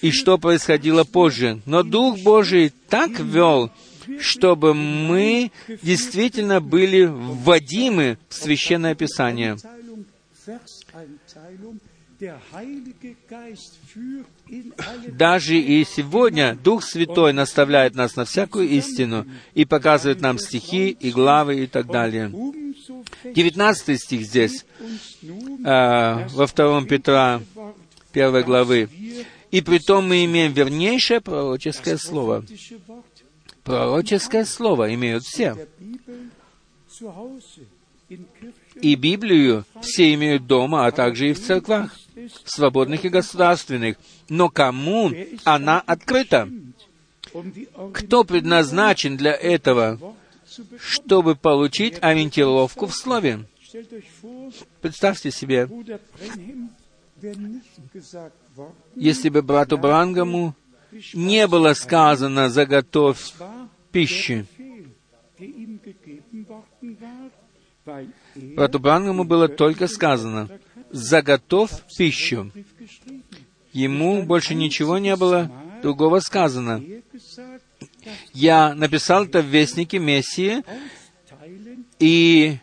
[0.00, 1.60] и что происходило позже.
[1.66, 3.70] Но Дух Божий так вел,
[4.20, 5.50] чтобы мы
[5.82, 9.56] действительно были вводимы в Священное Писание.
[15.08, 21.10] Даже и сегодня Дух Святой наставляет нас на всякую истину и показывает нам стихи и
[21.10, 22.32] главы и так далее.
[23.24, 24.64] Девятнадцатый стих здесь,
[25.22, 27.40] э, во втором Петра,
[28.12, 28.88] первой главы.
[29.50, 32.44] «И при том мы имеем вернейшее пророческое слово».
[33.62, 35.56] Пророческое слово имеют все.
[38.80, 41.96] И Библию все имеют дома, а также и в церквах,
[42.44, 43.96] свободных и государственных.
[44.28, 45.12] Но кому
[45.44, 46.48] она открыта?
[47.92, 50.14] Кто предназначен для этого,
[50.78, 53.46] чтобы получить ориентировку в слове?
[54.80, 55.68] Представьте себе,
[58.94, 60.54] если бы брату Брангаму
[61.12, 63.32] не было сказано «заготовь
[63.90, 64.46] пищи»,
[68.34, 70.48] брату Брангаму было только сказано–
[70.94, 72.52] «Заготовь пищу».
[73.72, 75.50] Ему больше ничего не было
[75.82, 76.80] другого сказано.
[78.32, 80.62] Я написал это в Вестнике Мессии,
[81.98, 82.58] и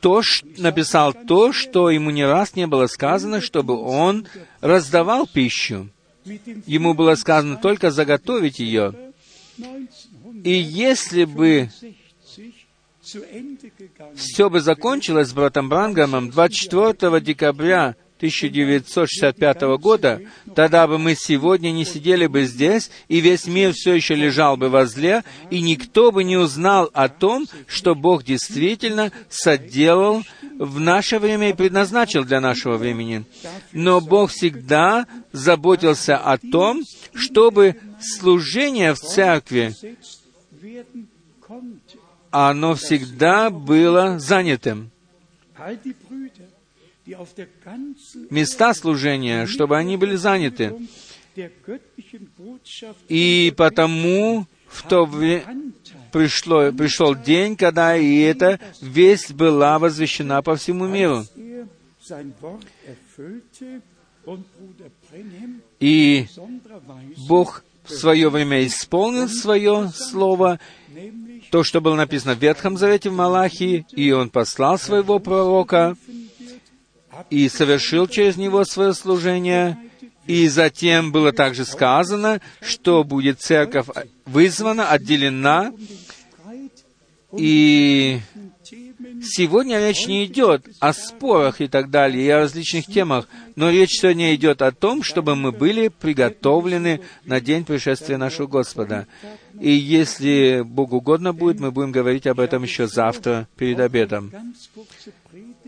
[0.00, 0.22] то,
[0.58, 4.28] написал то, что ему не раз не было сказано, чтобы он
[4.60, 5.88] раздавал пищу.
[6.66, 8.94] Ему было сказано только заготовить ее.
[10.44, 11.68] И если бы
[14.16, 20.20] все бы закончилось с братом Брангамом 24 декабря 1965 года,
[20.54, 24.68] тогда бы мы сегодня не сидели бы здесь, и весь мир все еще лежал бы
[24.68, 30.22] возле, и никто бы не узнал о том, что Бог действительно соделал
[30.56, 33.24] в наше время и предназначил для нашего времени.
[33.72, 36.84] Но Бог всегда заботился о том,
[37.14, 39.74] чтобы служение в церкви,
[42.32, 44.90] оно всегда было занятым
[48.30, 50.74] места служения, чтобы они были заняты.
[53.08, 55.06] И потому в то
[56.10, 61.24] пришло, пришел день, когда и эта весть была возвещена по всему миру.
[65.80, 66.26] И
[67.28, 70.60] Бог в свое время исполнил свое слово,
[71.52, 75.98] то, что было написано в Ветхом Завете в Малахии, и Он послал своего пророка,
[77.28, 79.76] и совершил через него свое служение,
[80.26, 83.84] и затем было также сказано, что будет церковь
[84.24, 85.74] вызвана, отделена,
[87.36, 88.20] и
[89.22, 94.00] сегодня речь не идет о спорах и так далее, и о различных темах, но речь
[94.00, 99.06] сегодня идет о том, чтобы мы были приготовлены на день пришествия нашего Господа.
[99.60, 104.32] И если Богу угодно будет, мы будем говорить об этом еще завтра перед обедом.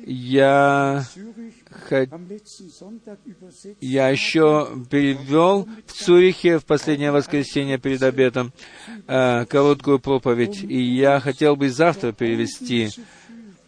[0.06, 1.06] Я,
[3.80, 8.52] я еще перевел в Цюрихе в последнее воскресенье перед обедом
[9.06, 12.90] э, короткую проповедь, и я хотел бы завтра перевести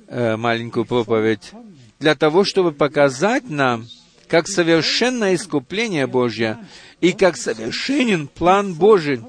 [0.08, 1.52] маленькую проповедь
[1.98, 3.86] для того, чтобы показать нам,
[4.28, 6.58] как совершенное искупление Божье
[7.00, 9.20] и как совершенен план Божий,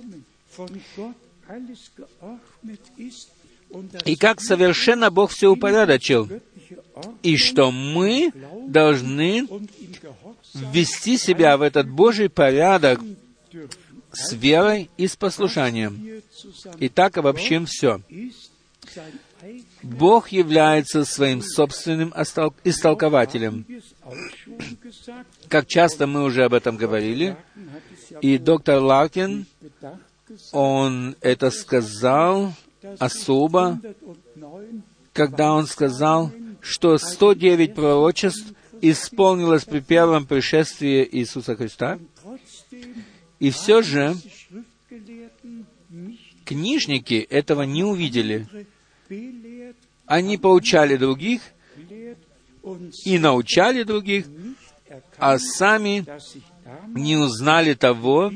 [4.06, 6.30] и как совершенно Бог все упорядочил
[7.22, 8.32] и что мы
[8.68, 9.48] должны
[10.54, 13.00] ввести себя в этот Божий порядок
[14.12, 16.22] с верой и с послушанием.
[16.80, 18.02] И так обобщим все.
[19.84, 22.14] Бог является своим собственным
[22.64, 23.66] истолкователем.
[25.48, 27.38] Как часто мы уже об этом говорили,
[28.22, 29.46] и доктор Ларкин,
[30.52, 32.54] он это сказал
[33.00, 33.80] особо,
[35.14, 36.32] когда он сказал,
[36.62, 42.00] что 109 пророчеств исполнилось при первом пришествии Иисуса Христа,
[43.40, 44.16] и все же
[46.46, 48.48] книжники этого не увидели.
[50.06, 51.42] Они поучали других
[53.06, 54.26] и научали других,
[55.18, 56.06] а сами
[56.88, 58.32] не узнали того,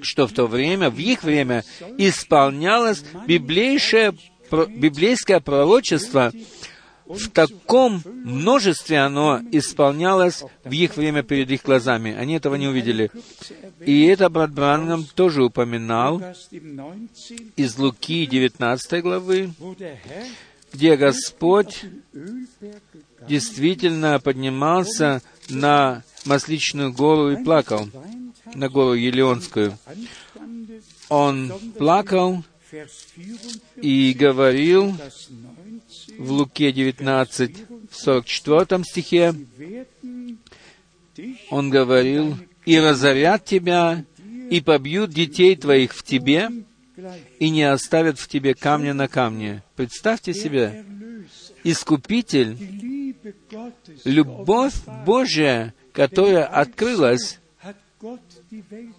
[0.00, 1.64] что в то время, в их время,
[1.98, 4.14] исполнялось библейское,
[4.50, 6.32] библейское пророчество,
[7.06, 12.14] в таком множестве оно исполнялось в их время перед их глазами.
[12.14, 13.10] Они этого не увидели.
[13.80, 16.22] И это брат Брангам тоже упоминал
[17.56, 19.52] из Луки 19 главы,
[20.72, 21.84] где Господь
[23.28, 27.88] действительно поднимался на Масличную гору и плакал,
[28.54, 29.76] на гору Елеонскую.
[31.08, 32.44] Он плакал
[33.76, 34.96] и говорил
[36.18, 37.56] в Луке 19,
[37.90, 39.34] в 44 стихе,
[41.50, 44.04] он говорил, «И разорят тебя,
[44.50, 46.48] и побьют детей твоих в тебе,
[47.38, 49.62] и не оставят в тебе камня на камне».
[49.76, 50.84] Представьте себе,
[51.64, 52.56] Искупитель,
[54.04, 54.74] любовь
[55.06, 57.38] Божья, которая открылась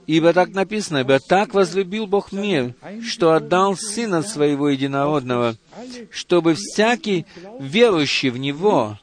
[0.07, 2.73] Ибо так написано, ибо так возлюбил Бог мир,
[3.03, 5.55] что отдал Сына Своего Единородного,
[6.09, 7.25] чтобы всякий
[7.59, 8.99] верующий в Него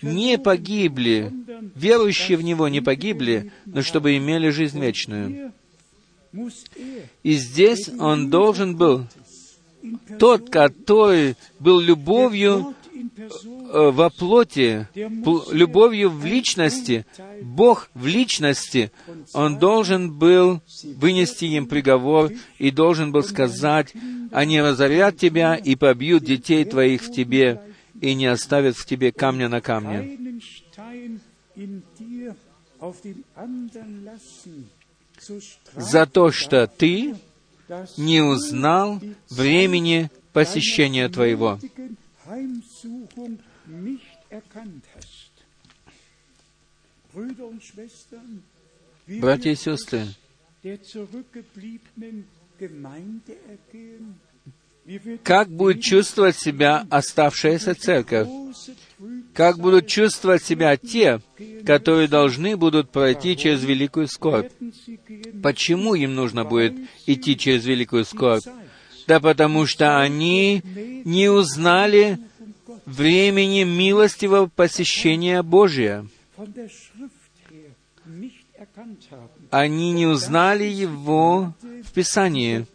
[0.00, 1.32] не погибли,
[1.76, 5.52] верующие в Него не погибли, но чтобы имели жизнь вечную.
[7.22, 9.06] И здесь Он должен был,
[10.18, 12.74] тот, который был любовью
[13.72, 17.06] во плоти, любовью в личности,
[17.42, 18.92] Бог в личности,
[19.32, 20.60] Он должен был
[20.96, 23.94] вынести им приговор и должен был сказать,
[24.30, 27.62] «Они разорят тебя и побьют детей твоих в тебе,
[28.00, 30.18] и не оставит в тебе камня на камне.
[35.76, 37.14] За то, что ты
[37.96, 39.00] не узнал
[39.30, 41.58] времени посещения твоего.
[49.06, 50.06] Братья и сестры,
[55.22, 58.28] как будет чувствовать себя оставшаяся церковь?
[59.32, 61.20] Как будут чувствовать себя те,
[61.64, 64.52] которые должны будут пройти через великую скорбь?
[65.42, 66.74] Почему им нужно будет
[67.06, 68.44] идти через великую скорбь?
[69.06, 70.62] Да потому что они
[71.04, 72.18] не узнали
[72.92, 76.06] времени милостивого посещения Божия.
[79.50, 81.54] Они не узнали его
[81.84, 82.66] в Писании.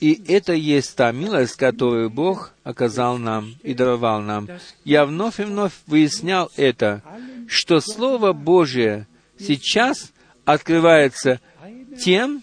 [0.00, 4.48] И это есть та милость, которую Бог оказал нам и даровал нам.
[4.84, 7.02] Я вновь и вновь выяснял это,
[7.46, 9.06] что Слово Божие
[9.38, 10.12] сейчас
[10.44, 11.40] открывается
[11.98, 12.42] тем,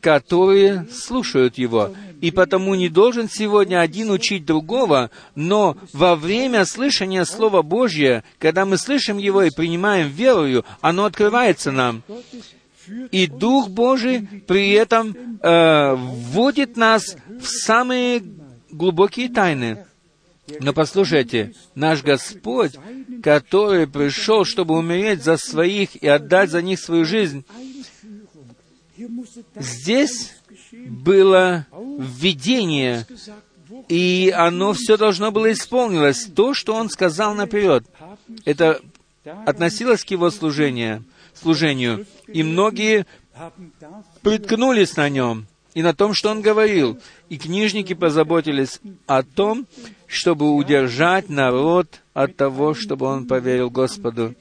[0.00, 1.92] которые слушают его.
[2.20, 8.64] И потому не должен сегодня один учить другого, но во время слышания Слова Божьего, когда
[8.64, 12.02] мы слышим его и принимаем верою, оно открывается нам.
[13.10, 18.22] И Дух Божий при этом э, вводит нас в самые
[18.70, 19.84] глубокие тайны.
[20.60, 22.72] Но послушайте, наш Господь,
[23.22, 27.44] который пришел, чтобы умереть за своих и отдать за них свою жизнь,
[29.56, 30.34] здесь
[30.72, 31.66] было
[31.98, 33.06] введение,
[33.88, 36.24] и оно все должно было исполнилось.
[36.34, 37.84] То, что Он сказал наперед,
[38.44, 38.80] это
[39.46, 41.04] относилось к Его служению,
[41.34, 42.06] служению.
[42.26, 43.06] И многие
[44.22, 46.98] приткнулись на нем и на том, что он говорил.
[47.28, 49.66] И книжники позаботились о том,
[50.06, 54.34] чтобы удержать народ от того, чтобы он поверил Господу.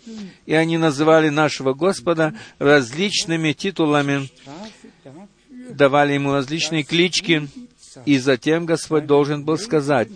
[0.48, 4.32] И они называли нашего Господа различными титулами,
[5.70, 7.48] давали ему различные клички,
[8.04, 10.10] и затем Господь должен был сказать,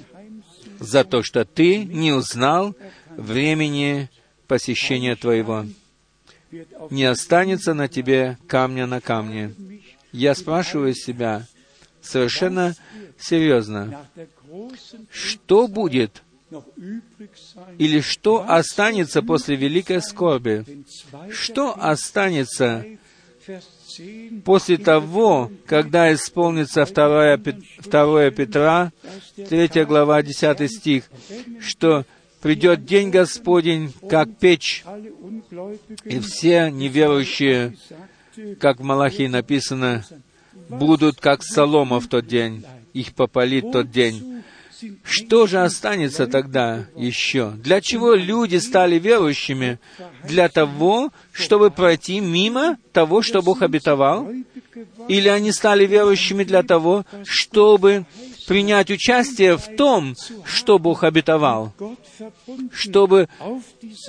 [0.79, 2.75] за то, что ты не узнал
[3.15, 4.09] времени
[4.47, 5.67] посещения твоего.
[6.89, 9.53] Не останется на тебе камня на камне.
[10.11, 11.45] Я спрашиваю себя
[12.01, 12.73] совершенно
[13.19, 14.07] серьезно,
[15.11, 16.23] что будет
[17.77, 20.63] или что останется после великой скорби?
[20.67, 21.31] wenn 2.
[21.31, 22.85] Что останется
[23.47, 23.63] Vers
[23.97, 28.91] 10 после того, когда исполнится 2, 2 Петра,
[29.35, 31.03] 3 глава, 10 стих,
[31.59, 32.05] что
[32.41, 34.83] придет день Господень, как печь,
[36.05, 37.75] и все неверующие,
[38.59, 40.05] как в Малахии написано,
[40.69, 42.63] будут как солома в тот день,
[42.93, 44.30] их попалит тот день.
[45.03, 47.51] Что же останется тогда еще?
[47.51, 49.79] Для чего люди стали верующими?
[50.23, 54.29] Для того, чтобы пройти мимо того, что Бог обетовал?
[55.07, 58.05] Или они стали верующими для того, чтобы
[58.47, 61.73] принять участие в том, что Бог обетовал?
[62.71, 63.27] Чтобы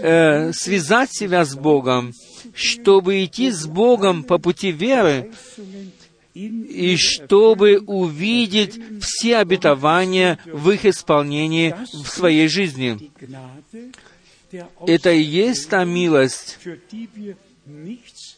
[0.01, 2.13] э, связать себя с Богом,
[2.55, 5.33] чтобы идти с Богом по пути веры,
[6.35, 13.11] и чтобы увидеть все обетования в их исполнении в своей жизни.
[14.87, 16.59] Это и есть та милость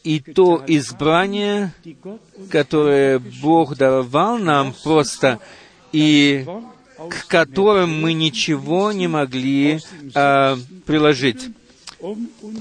[0.03, 1.73] и то избрание,
[2.51, 5.39] которое Бог даровал нам просто,
[5.91, 6.45] и
[7.09, 9.79] к которым мы ничего не могли
[10.13, 11.47] а, приложить.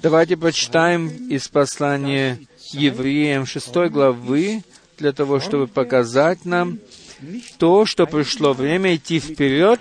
[0.03, 2.39] Давайте прочитаем из послания
[2.73, 4.63] евреям 6 главы,
[4.99, 6.79] для того, чтобы показать нам
[7.59, 9.81] то, что пришло время идти вперед,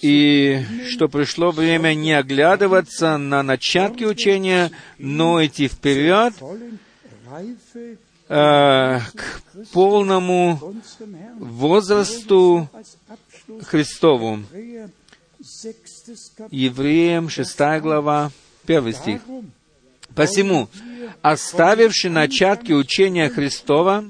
[0.00, 6.34] и что пришло время не оглядываться на начатки учения, но идти вперед
[8.28, 10.74] э, к полному
[11.38, 12.68] возрасту
[13.62, 14.40] Христову.
[16.50, 18.30] Евреям 6 глава,
[18.66, 19.20] 1 стих.
[20.14, 20.68] Посему,
[21.22, 24.04] оставивши начатки учения Христова,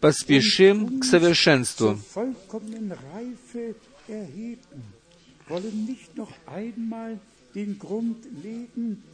[0.00, 1.98] поспешим к совершенству,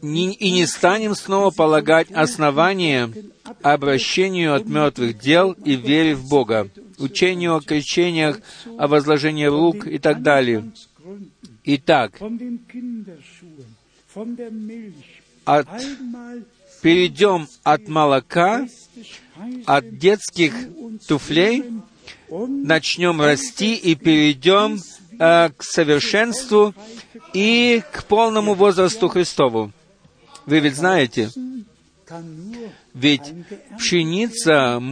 [0.02, 3.10] и не станем снова полагать основание
[3.62, 6.68] обращению от мертвых дел и вере в Бога,
[6.98, 8.40] учению о крещениях,
[8.78, 10.72] о возложении рук и так далее.
[11.64, 12.18] Итак,
[15.44, 15.68] от,
[16.82, 18.66] перейдем от молока,
[19.66, 20.52] от детских
[21.06, 21.64] туфлей
[22.30, 24.80] начнем расти и перейдем
[25.18, 26.74] э, к совершенству
[27.32, 29.72] и к полному возрасту Христову.
[30.46, 31.30] Вы ведь знаете,
[32.94, 33.32] ведь
[33.78, 34.82] пшеница,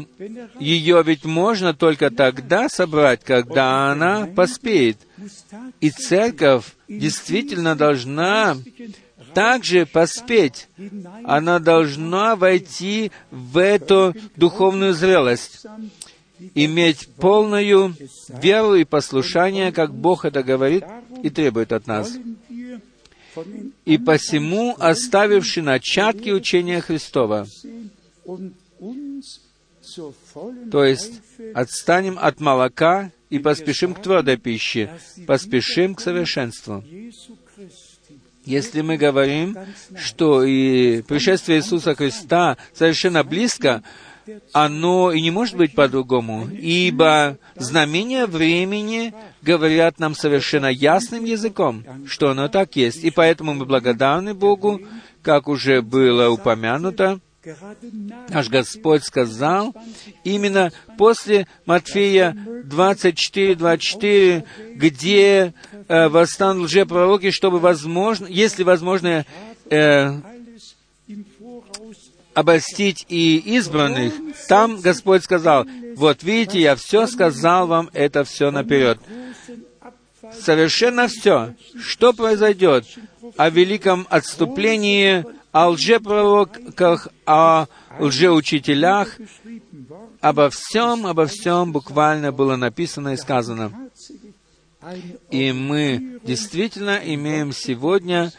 [0.61, 4.99] ее ведь можно только тогда собрать, когда она поспеет.
[5.81, 8.57] И церковь действительно должна
[9.39, 10.67] также поспеть.
[11.23, 15.65] Она должна войти в эту духовную зрелость,
[16.57, 17.95] иметь полную
[18.29, 20.83] веру и послушание, как Бог это говорит
[21.23, 22.17] и требует от нас.
[23.85, 27.47] И посему, оставивши начатки учения Христова,
[30.73, 31.21] то есть
[31.55, 34.91] отстанем от молока и поспешим к твердой пище,
[35.29, 36.83] поспешим к совершенству.
[38.49, 39.59] Если мы говорим,
[39.95, 43.83] что и пришествие Иисуса Христа совершенно близко,
[44.55, 49.13] оно и не может быть по-другому, ибо знамения времени
[49.43, 53.05] говорят нам совершенно ясным языком, что оно так есть.
[53.05, 54.81] И поэтому мы благодарны Богу,
[55.21, 57.21] как уже было упомянуто,
[58.29, 59.75] Наш Господь сказал,
[60.25, 64.45] именно после Матфея 24-24,
[64.75, 65.55] где
[65.89, 69.25] э, восстанут лжепророки, чтобы возможно, если возможно,
[69.71, 70.21] э,
[72.35, 74.15] обольстить и избранных,
[74.49, 75.67] там Господь сказал,
[75.97, 78.99] вот видите, я все сказал вам, это все наперед.
[80.41, 81.55] Совершенно все.
[81.81, 82.85] Что произойдет
[83.37, 85.25] о великом отступлении,
[85.59, 87.67] о лжепророках, о
[87.99, 89.19] лжеучителях,
[90.21, 93.73] обо всем, обо всем буквально было написано и сказано.
[95.33, 98.31] И мы действительно имеем сегодня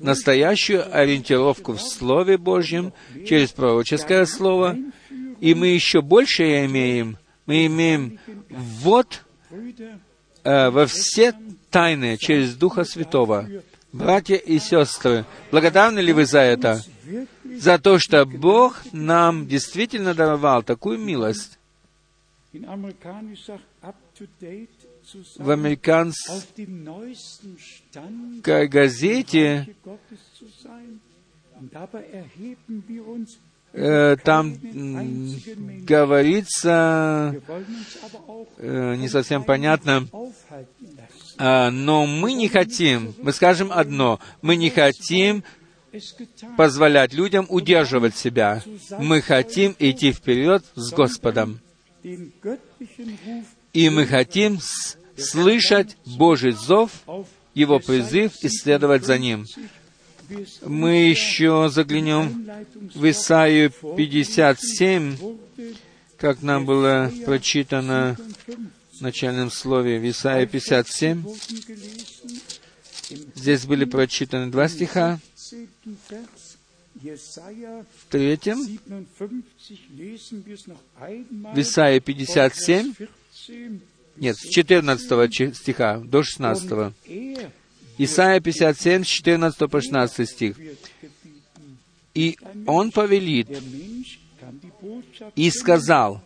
[0.00, 2.92] настоящую ориентировку в Слове Божьем
[3.24, 4.76] через пророческое Слово,
[5.40, 7.18] и мы еще больше имеем.
[7.46, 8.18] Мы имеем
[8.50, 9.22] вот
[10.42, 11.34] э, во все
[11.70, 13.48] тайны через Духа Святого.
[13.94, 16.82] Братья и сестры, благодарны ли вы за это?
[17.44, 21.60] За то, что Бог нам действительно даровал такую милость
[25.38, 26.66] в американской
[28.66, 29.68] газете
[33.72, 34.56] э, там
[35.86, 37.40] говорится,
[38.58, 40.08] э, не совсем понятно,
[41.38, 45.44] но мы не хотим, мы скажем одно, мы не хотим
[46.56, 48.62] позволять людям удерживать себя.
[48.98, 51.60] Мы хотим идти вперед с Господом.
[53.72, 54.58] И мы хотим
[55.16, 56.90] слышать Божий зов,
[57.54, 59.46] Его призыв и следовать за Ним.
[60.64, 62.48] Мы еще заглянем
[62.94, 65.16] в Исаию 57,
[66.16, 68.16] как нам было прочитано
[69.04, 71.24] начальном слове в Исаии 57.
[73.34, 75.20] Здесь были прочитаны два стиха.
[76.94, 78.78] В третьем,
[81.54, 82.94] в Исаии 57,
[84.16, 86.94] нет, с 14 стиха до 16.
[87.98, 90.56] Исайя 57, с 14 по 16 стих.
[92.14, 93.48] «И он повелит,
[95.36, 96.22] и сказал,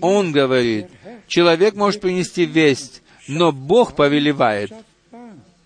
[0.00, 0.86] он говорит,
[1.26, 4.72] человек может принести весть, но Бог повелевает.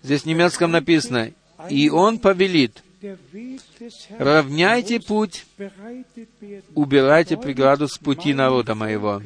[0.01, 1.31] Здесь в немецком написано,
[1.69, 2.83] и он повелит,
[4.17, 5.45] равняйте путь,
[6.75, 9.21] убирайте преграду с пути народа моего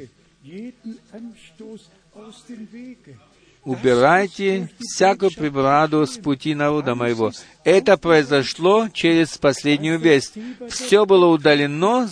[3.67, 7.33] убирайте всякую преграду с пути народа моего.
[7.65, 10.35] Это произошло через последнюю весть.
[10.69, 12.07] Все было удалено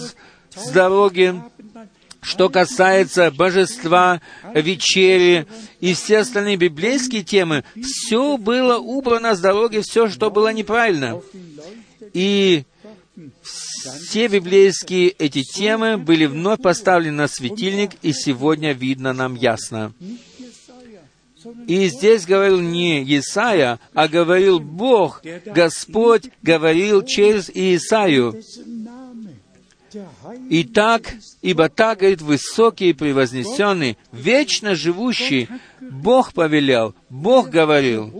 [0.55, 1.35] с дороги,
[2.21, 4.21] что касается божества,
[4.53, 5.45] вечери
[5.79, 11.21] и все остальные библейские темы, все было убрано с дороги, все, что было неправильно.
[12.13, 12.63] И
[13.43, 19.93] все библейские эти темы были вновь поставлены на светильник, и сегодня видно нам ясно.
[21.67, 25.21] И здесь говорил не Исаия, а говорил Бог.
[25.45, 28.41] Господь говорил через Исаию.
[30.49, 35.47] Итак, ибо так, говорит, высокий и превознесенный, вечно живущий,
[35.79, 38.11] Бог повелел, Бог говорил.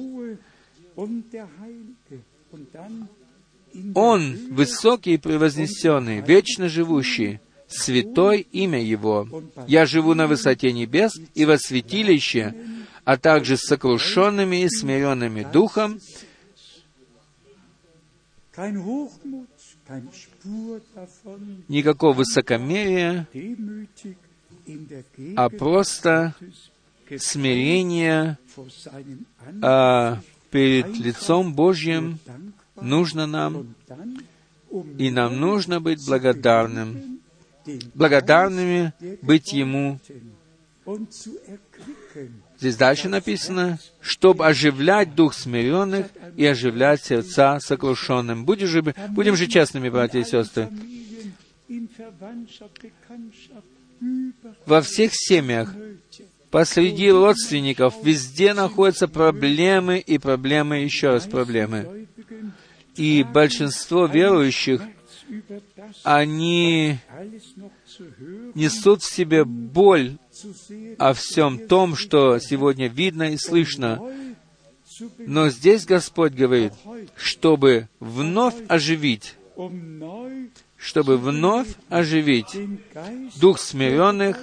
[3.94, 9.28] Он, высокий и превознесенный, вечно живущий, святой имя Его.
[9.68, 12.56] Я живу на высоте небес и во святилище,
[13.04, 16.00] а также с сокрушенными и смиренными духом,
[21.68, 23.28] никакого высокомерия,
[25.36, 26.34] а просто
[27.18, 28.38] смирение
[29.62, 30.20] а,
[30.50, 32.20] перед лицом Божьим
[32.82, 33.76] нужно нам,
[34.98, 37.20] и нам нужно быть благодарным,
[37.94, 40.00] благодарными быть Ему.
[42.60, 46.08] Здесь дальше написано, чтобы оживлять дух смиренных
[46.38, 48.46] и оживлять сердца сокрушенным.
[48.46, 50.70] Будем же, будем же честными, братья и сестры.
[54.66, 55.74] Во всех семьях,
[56.50, 62.08] посреди родственников, везде находятся проблемы и проблемы, еще раз проблемы.
[62.96, 64.82] И большинство верующих,
[66.04, 67.00] они
[68.54, 70.18] несут в себе боль
[70.98, 74.02] о всем том, что сегодня видно и слышно.
[75.18, 76.74] Но здесь Господь говорит,
[77.16, 79.36] чтобы вновь оживить,
[80.78, 82.56] чтобы вновь оживить
[83.38, 84.38] дух смиренных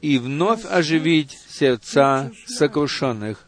[0.00, 3.46] и вновь оживить сердца сокрушенных.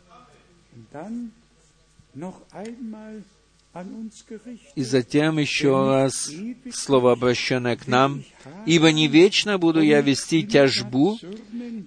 [4.74, 6.30] И затем еще раз
[6.72, 8.24] слово, обращенное к нам.
[8.66, 11.18] «Ибо не вечно буду я вести тяжбу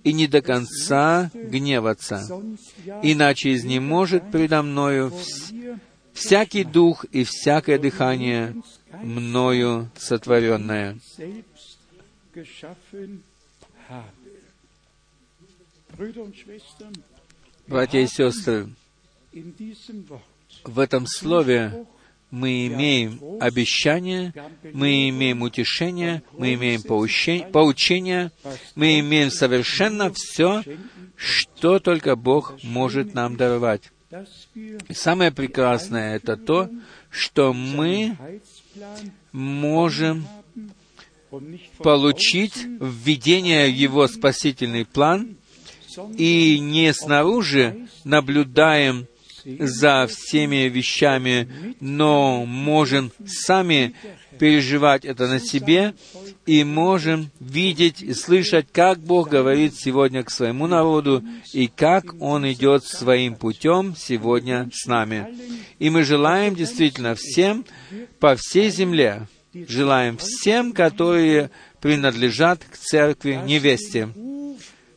[0.03, 2.23] и не до конца гневаться,
[3.01, 5.11] иначе изнеможет предо мною
[6.13, 8.55] всякий дух и всякое дыхание
[9.03, 10.97] мною сотворенное».
[17.67, 18.69] Братья и сестры,
[20.63, 21.85] в этом слове
[22.29, 24.33] мы имеем обещание,
[24.73, 28.31] мы имеем утешение, мы имеем поучение,
[28.75, 30.63] мы имеем совершенно все,
[31.15, 33.91] что только Бог может нам даровать.
[34.87, 36.69] И самое прекрасное— это то,
[37.09, 38.17] что мы
[39.31, 40.25] можем
[41.77, 45.35] получить введение в Его спасительный план,
[46.17, 49.07] и не снаружи наблюдаем
[49.45, 53.95] за всеми вещами, но можем сами
[54.39, 55.93] переживать это на себе
[56.45, 61.23] и можем видеть и слышать, как Бог говорит сегодня к своему народу
[61.53, 65.27] и как Он идет своим путем сегодня с нами.
[65.79, 67.65] И мы желаем действительно всем
[68.19, 71.51] по всей земле, желаем всем, которые
[71.81, 74.09] принадлежат к церкви невесте,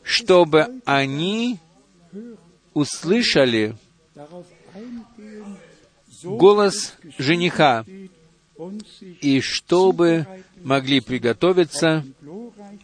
[0.03, 1.59] чтобы они
[2.73, 3.75] услышали
[6.23, 7.85] голос жениха,
[9.21, 10.25] и чтобы
[10.63, 12.05] могли приготовиться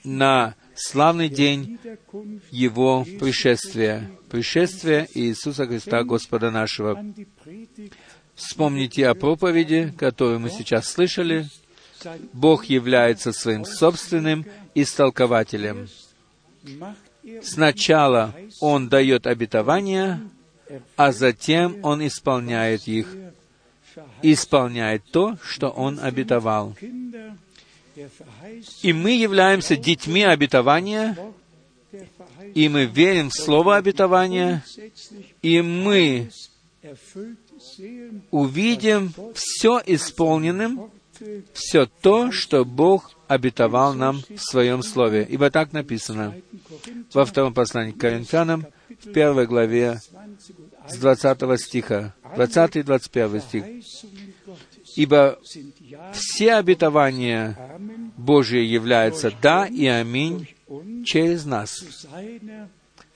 [0.03, 1.79] на славный день
[2.51, 7.03] Его пришествия, пришествия Иисуса Христа, Господа нашего.
[8.35, 11.47] Вспомните о проповеди, которую мы сейчас слышали.
[12.33, 15.87] Бог является своим собственным истолкователем.
[17.43, 20.21] Сначала Он дает обетования,
[20.95, 23.07] а затем Он исполняет их,
[24.21, 26.75] исполняет то, что Он обетовал.
[28.81, 31.17] И мы являемся детьми обетования,
[32.55, 34.63] и мы верим в Слово обетования,
[35.41, 36.29] и мы
[38.31, 40.89] увидим все исполненным,
[41.53, 45.25] все то, что Бог обетовал нам в Своем Слове.
[45.29, 46.35] Ибо так написано
[47.13, 49.99] во втором послании к Коринфянам, в первой главе
[50.87, 53.65] с 20 стиха, 20 и 21 стих.
[54.95, 55.39] «Ибо
[56.11, 57.57] все обетования
[58.17, 60.47] Божьи являются «да» и «аминь»
[61.05, 62.07] через нас,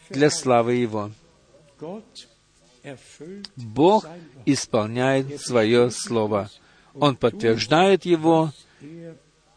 [0.09, 1.11] для славы Его».
[3.55, 4.07] Бог
[4.45, 6.49] исполняет Свое Слово.
[6.93, 8.53] Он подтверждает его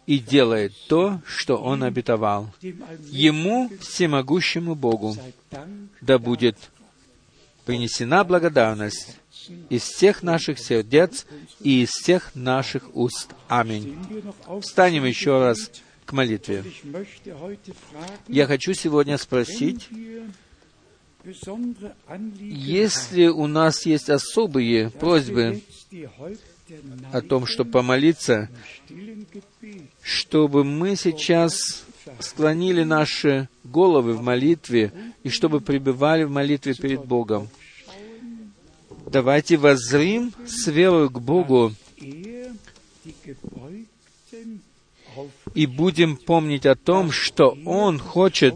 [0.07, 2.51] и делает то, что Он обетовал.
[3.11, 5.15] Ему, всемогущему Богу,
[6.01, 6.57] да будет
[7.69, 9.19] принесена благодарность
[9.69, 11.27] из всех наших сердец
[11.61, 13.35] и из всех наших уст.
[13.47, 13.95] Аминь.
[14.63, 15.71] Встанем еще раз
[16.07, 16.65] к молитве.
[18.27, 19.87] Я хочу сегодня спросить,
[22.39, 25.61] если у нас есть особые просьбы
[27.13, 28.49] о том, чтобы помолиться,
[30.01, 31.85] чтобы мы сейчас
[32.21, 37.49] склонили наши головы в молитве и чтобы пребывали в молитве перед Богом.
[39.07, 41.73] Давайте воззрим с верою к Богу
[45.55, 48.55] и будем помнить о том, что Он хочет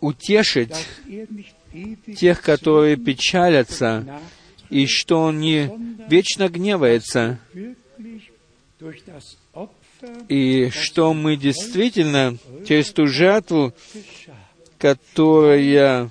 [0.00, 0.74] утешить
[2.16, 4.20] тех, которые печалятся,
[4.70, 5.70] и что Он не
[6.08, 7.38] вечно гневается,
[10.28, 13.72] и что мы действительно через ту жертву,
[14.78, 16.10] которая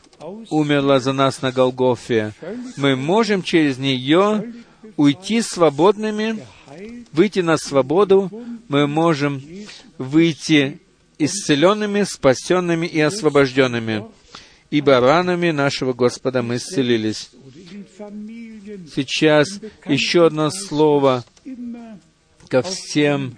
[0.50, 2.34] умерла за нас на Голгофе,
[2.78, 4.54] мы можем через нее
[4.98, 6.46] уйти свободными,
[7.12, 8.30] выйти на свободу,
[8.68, 9.42] мы можем
[9.98, 10.80] выйти
[11.18, 14.06] исцеленными, спасенными и освобожденными.
[14.70, 17.30] Ибо ранами нашего Господа мы исцелились.
[18.96, 21.26] Сейчас еще одно слово
[22.48, 23.38] ко всем.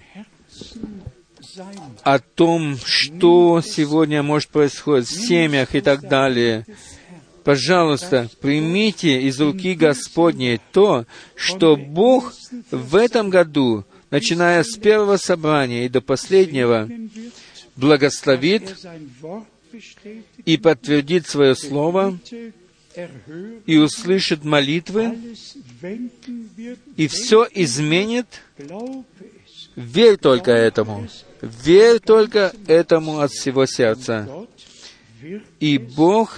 [2.02, 6.66] О том, что сегодня может происходить в семьях и так далее.
[7.44, 11.04] Пожалуйста, примите из руки Господней то,
[11.36, 12.32] что Бог
[12.70, 16.88] в этом году, начиная с первого собрания и до последнего,
[17.76, 18.76] благословит
[20.44, 22.18] и подтвердит свое Слово,
[23.66, 25.18] и услышит молитвы,
[26.96, 28.26] и все изменит.
[29.76, 31.08] Верь только этому.
[31.40, 34.28] Верь только этому от всего сердца.
[35.58, 36.36] И Бог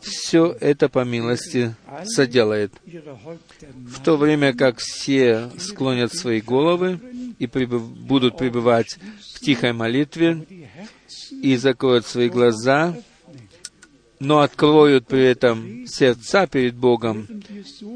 [0.00, 2.72] все это по милости соделает.
[2.84, 7.00] В то время как все склонят свои головы
[7.38, 8.98] и будут пребывать
[9.34, 10.46] в тихой молитве
[11.30, 12.94] и закроют свои глаза,
[14.22, 17.26] но откроют при этом сердца перед Богом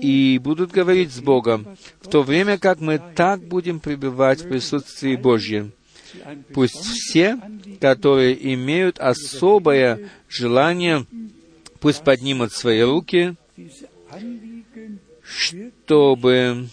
[0.01, 5.15] и будут говорить с Богом, в то время как мы так будем пребывать в присутствии
[5.15, 5.71] Божьем.
[6.53, 7.39] Пусть все,
[7.81, 11.07] которые имеют особое желание,
[11.79, 13.37] пусть поднимут свои руки,
[15.23, 16.69] чтобы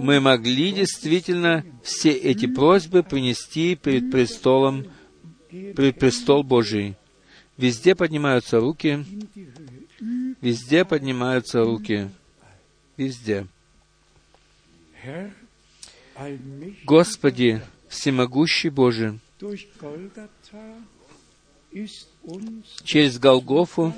[0.00, 4.86] мы могли действительно все эти просьбы принести перед престолом,
[5.48, 6.96] перед престол Божий.
[7.56, 9.04] Везде поднимаются руки,
[10.40, 12.10] везде поднимаются руки,
[12.96, 13.46] везде.
[16.84, 19.20] Господи, всемогущий Божий,
[22.84, 23.92] через Голгофу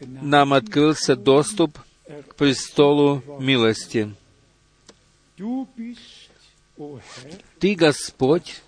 [0.00, 1.78] нам открылся доступ
[2.28, 4.14] к престолу милости.
[7.58, 8.62] Ты, Господь,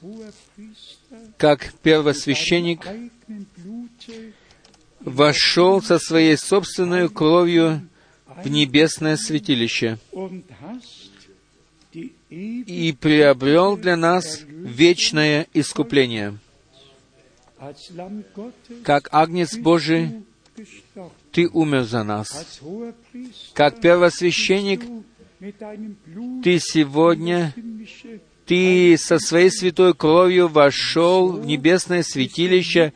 [1.36, 2.86] как первосвященник,
[5.00, 7.88] вошел со своей собственной кровью
[8.26, 9.98] в небесное святилище
[11.92, 16.38] и приобрел для нас вечное искупление.
[18.84, 20.22] Как Агнец Божий.
[21.32, 22.60] Ты умер за нас.
[23.54, 24.82] Как первосвященник,
[26.42, 27.54] Ты сегодня,
[28.50, 32.92] Ты со своей святой кровью вошел в небесное святилище,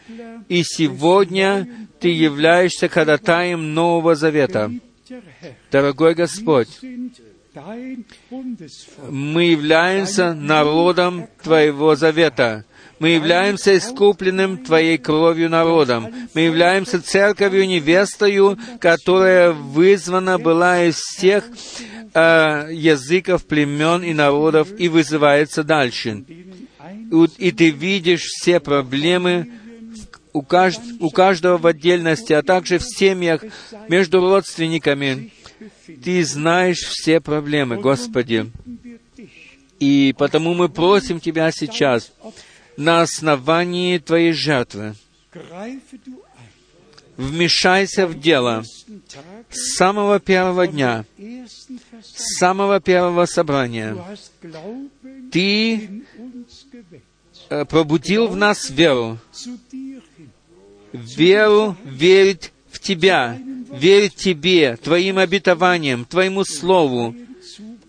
[0.49, 1.69] и сегодня
[2.01, 4.73] Ты являешься ходатаем Нового Завета.
[5.71, 6.81] Дорогой Господь,
[9.09, 12.65] мы являемся народом Твоего Завета.
[12.99, 16.09] Мы являемся искупленным Твоей кровью народом.
[16.35, 21.45] Мы являемся церковью невестою, которая вызвана была из всех
[22.15, 26.25] э, языков, племен и народов и вызывается дальше.
[27.11, 29.51] И, и ты видишь все проблемы
[30.33, 33.43] у, кажд- у каждого в отдельности, а также в семьях,
[33.89, 35.33] между родственниками.
[36.03, 38.51] Ты знаешь все проблемы, Господи.
[39.81, 42.13] И потому мы просим Тебя сейчас,
[42.77, 44.95] на основании Твоей жертвы,
[47.17, 48.65] вмешайся в дело
[49.51, 51.05] с самого первого дня,
[52.03, 53.97] с самого первого собрания.
[55.31, 56.03] Ты
[57.49, 59.19] э, пробудил в нас веру,
[60.93, 63.39] веру верить в Тебя,
[63.71, 67.15] верить Тебе, Твоим обетованиям, Твоему Слову.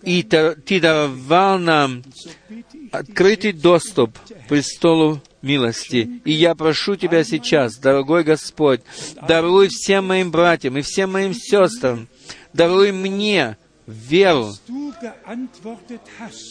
[0.02, 2.04] И Ты даровал нам
[2.98, 6.20] открытый доступ к престолу милости.
[6.24, 8.80] И я прошу Тебя сейчас, дорогой Господь,
[9.26, 12.08] даруй всем моим братьям и всем моим сестрам,
[12.52, 13.56] даруй мне
[13.86, 14.52] веру,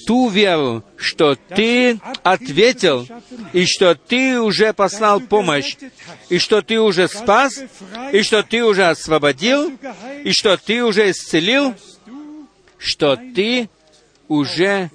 [0.07, 3.07] ту веру, что Ты ответил,
[3.53, 5.75] и что Ты уже послал помощь,
[6.29, 7.61] и что Ты уже спас,
[8.13, 9.77] и что Ты уже освободил,
[10.23, 11.75] и что Ты уже исцелил,
[12.77, 13.69] что Ты
[14.27, 14.89] уже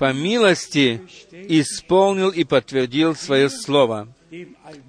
[0.00, 4.08] по милости исполнил и подтвердил свое слово.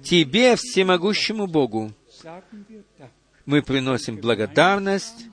[0.02, 1.92] Тебе, всемогущему Богу,
[3.44, 5.26] мы приносим благодарность,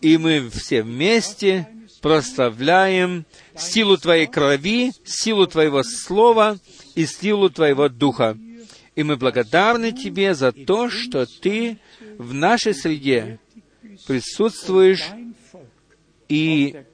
[0.00, 1.66] и мы все вместе
[2.00, 6.56] прославляем силу Твоей крови, силу Твоего Слова
[6.94, 8.38] и силу Твоего Духа.
[8.94, 11.78] И мы благодарны Тебе за то, что Ты
[12.16, 13.40] в нашей среде
[14.06, 15.02] присутствуешь
[16.28, 16.84] и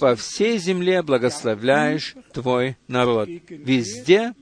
[0.00, 3.28] по всей земле благословляешь Твой народ.
[3.48, 4.34] Везде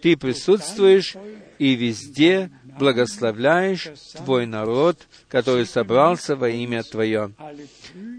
[0.00, 1.16] Ты присутствуешь,
[1.58, 7.32] и везде благословляешь Твой народ, который собрался во имя Твое.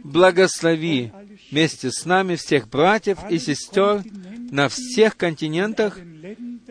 [0.04, 1.12] Благослови
[1.50, 4.04] вместе с нами всех братьев и сестер
[4.52, 5.98] на всех континентах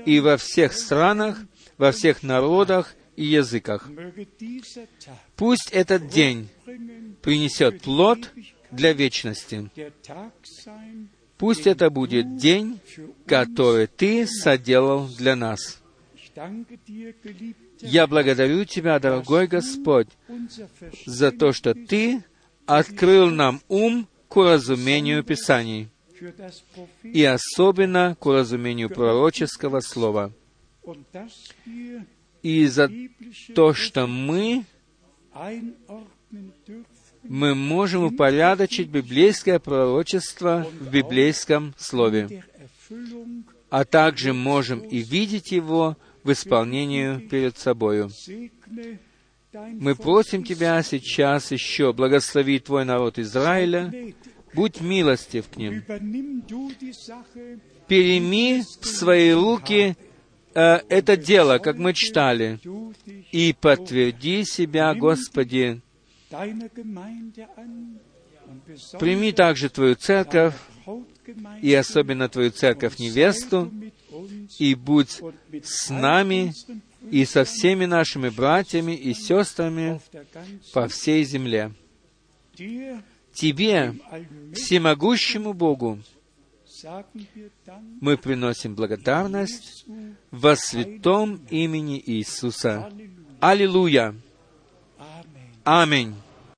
[0.05, 1.39] и во всех странах,
[1.79, 3.87] во всех народах и языках.
[5.37, 6.49] Пусть этот день
[7.21, 8.33] принесет плод
[8.71, 9.71] для вечности.
[11.37, 12.81] Пусть это будет день,
[13.27, 15.83] который Ты соделал для нас.
[17.83, 20.09] Я благодарю Тебя, дорогой Господь,
[21.05, 22.25] за то, что Ты
[22.65, 25.91] открыл нам ум к уразумению Писаний,
[27.03, 30.33] и особенно к уразумению пророческого слова,
[32.43, 32.91] и за
[33.55, 34.65] то, что мы,
[37.23, 42.45] мы можем упорядочить библейское пророчество в библейском слове,
[43.69, 48.11] а также можем и видеть его в исполнении перед собою.
[49.53, 53.93] Мы просим Тебя сейчас еще благослови Твой народ Израиля,
[54.55, 55.83] будь милостив к ним.
[57.89, 59.97] Переми в свои руки
[60.61, 62.59] э, это дело, как мы читали,
[63.33, 65.81] и подтверди себя, Господи.
[68.99, 70.55] Прими также Твою церковь,
[71.63, 75.21] и особенно Твою церковь невесту, mit uns и будь
[75.63, 76.53] с нами
[77.11, 80.01] и со всеми нашими братьями и сестрами
[80.73, 81.73] по всей земле.
[83.33, 83.95] Тебе,
[84.55, 86.01] всемогущему Богу,
[88.01, 89.85] мы приносим благодарность
[90.31, 92.91] во святом имени Иисуса.
[93.41, 94.15] Аллилуйя!
[95.65, 96.15] Аминь!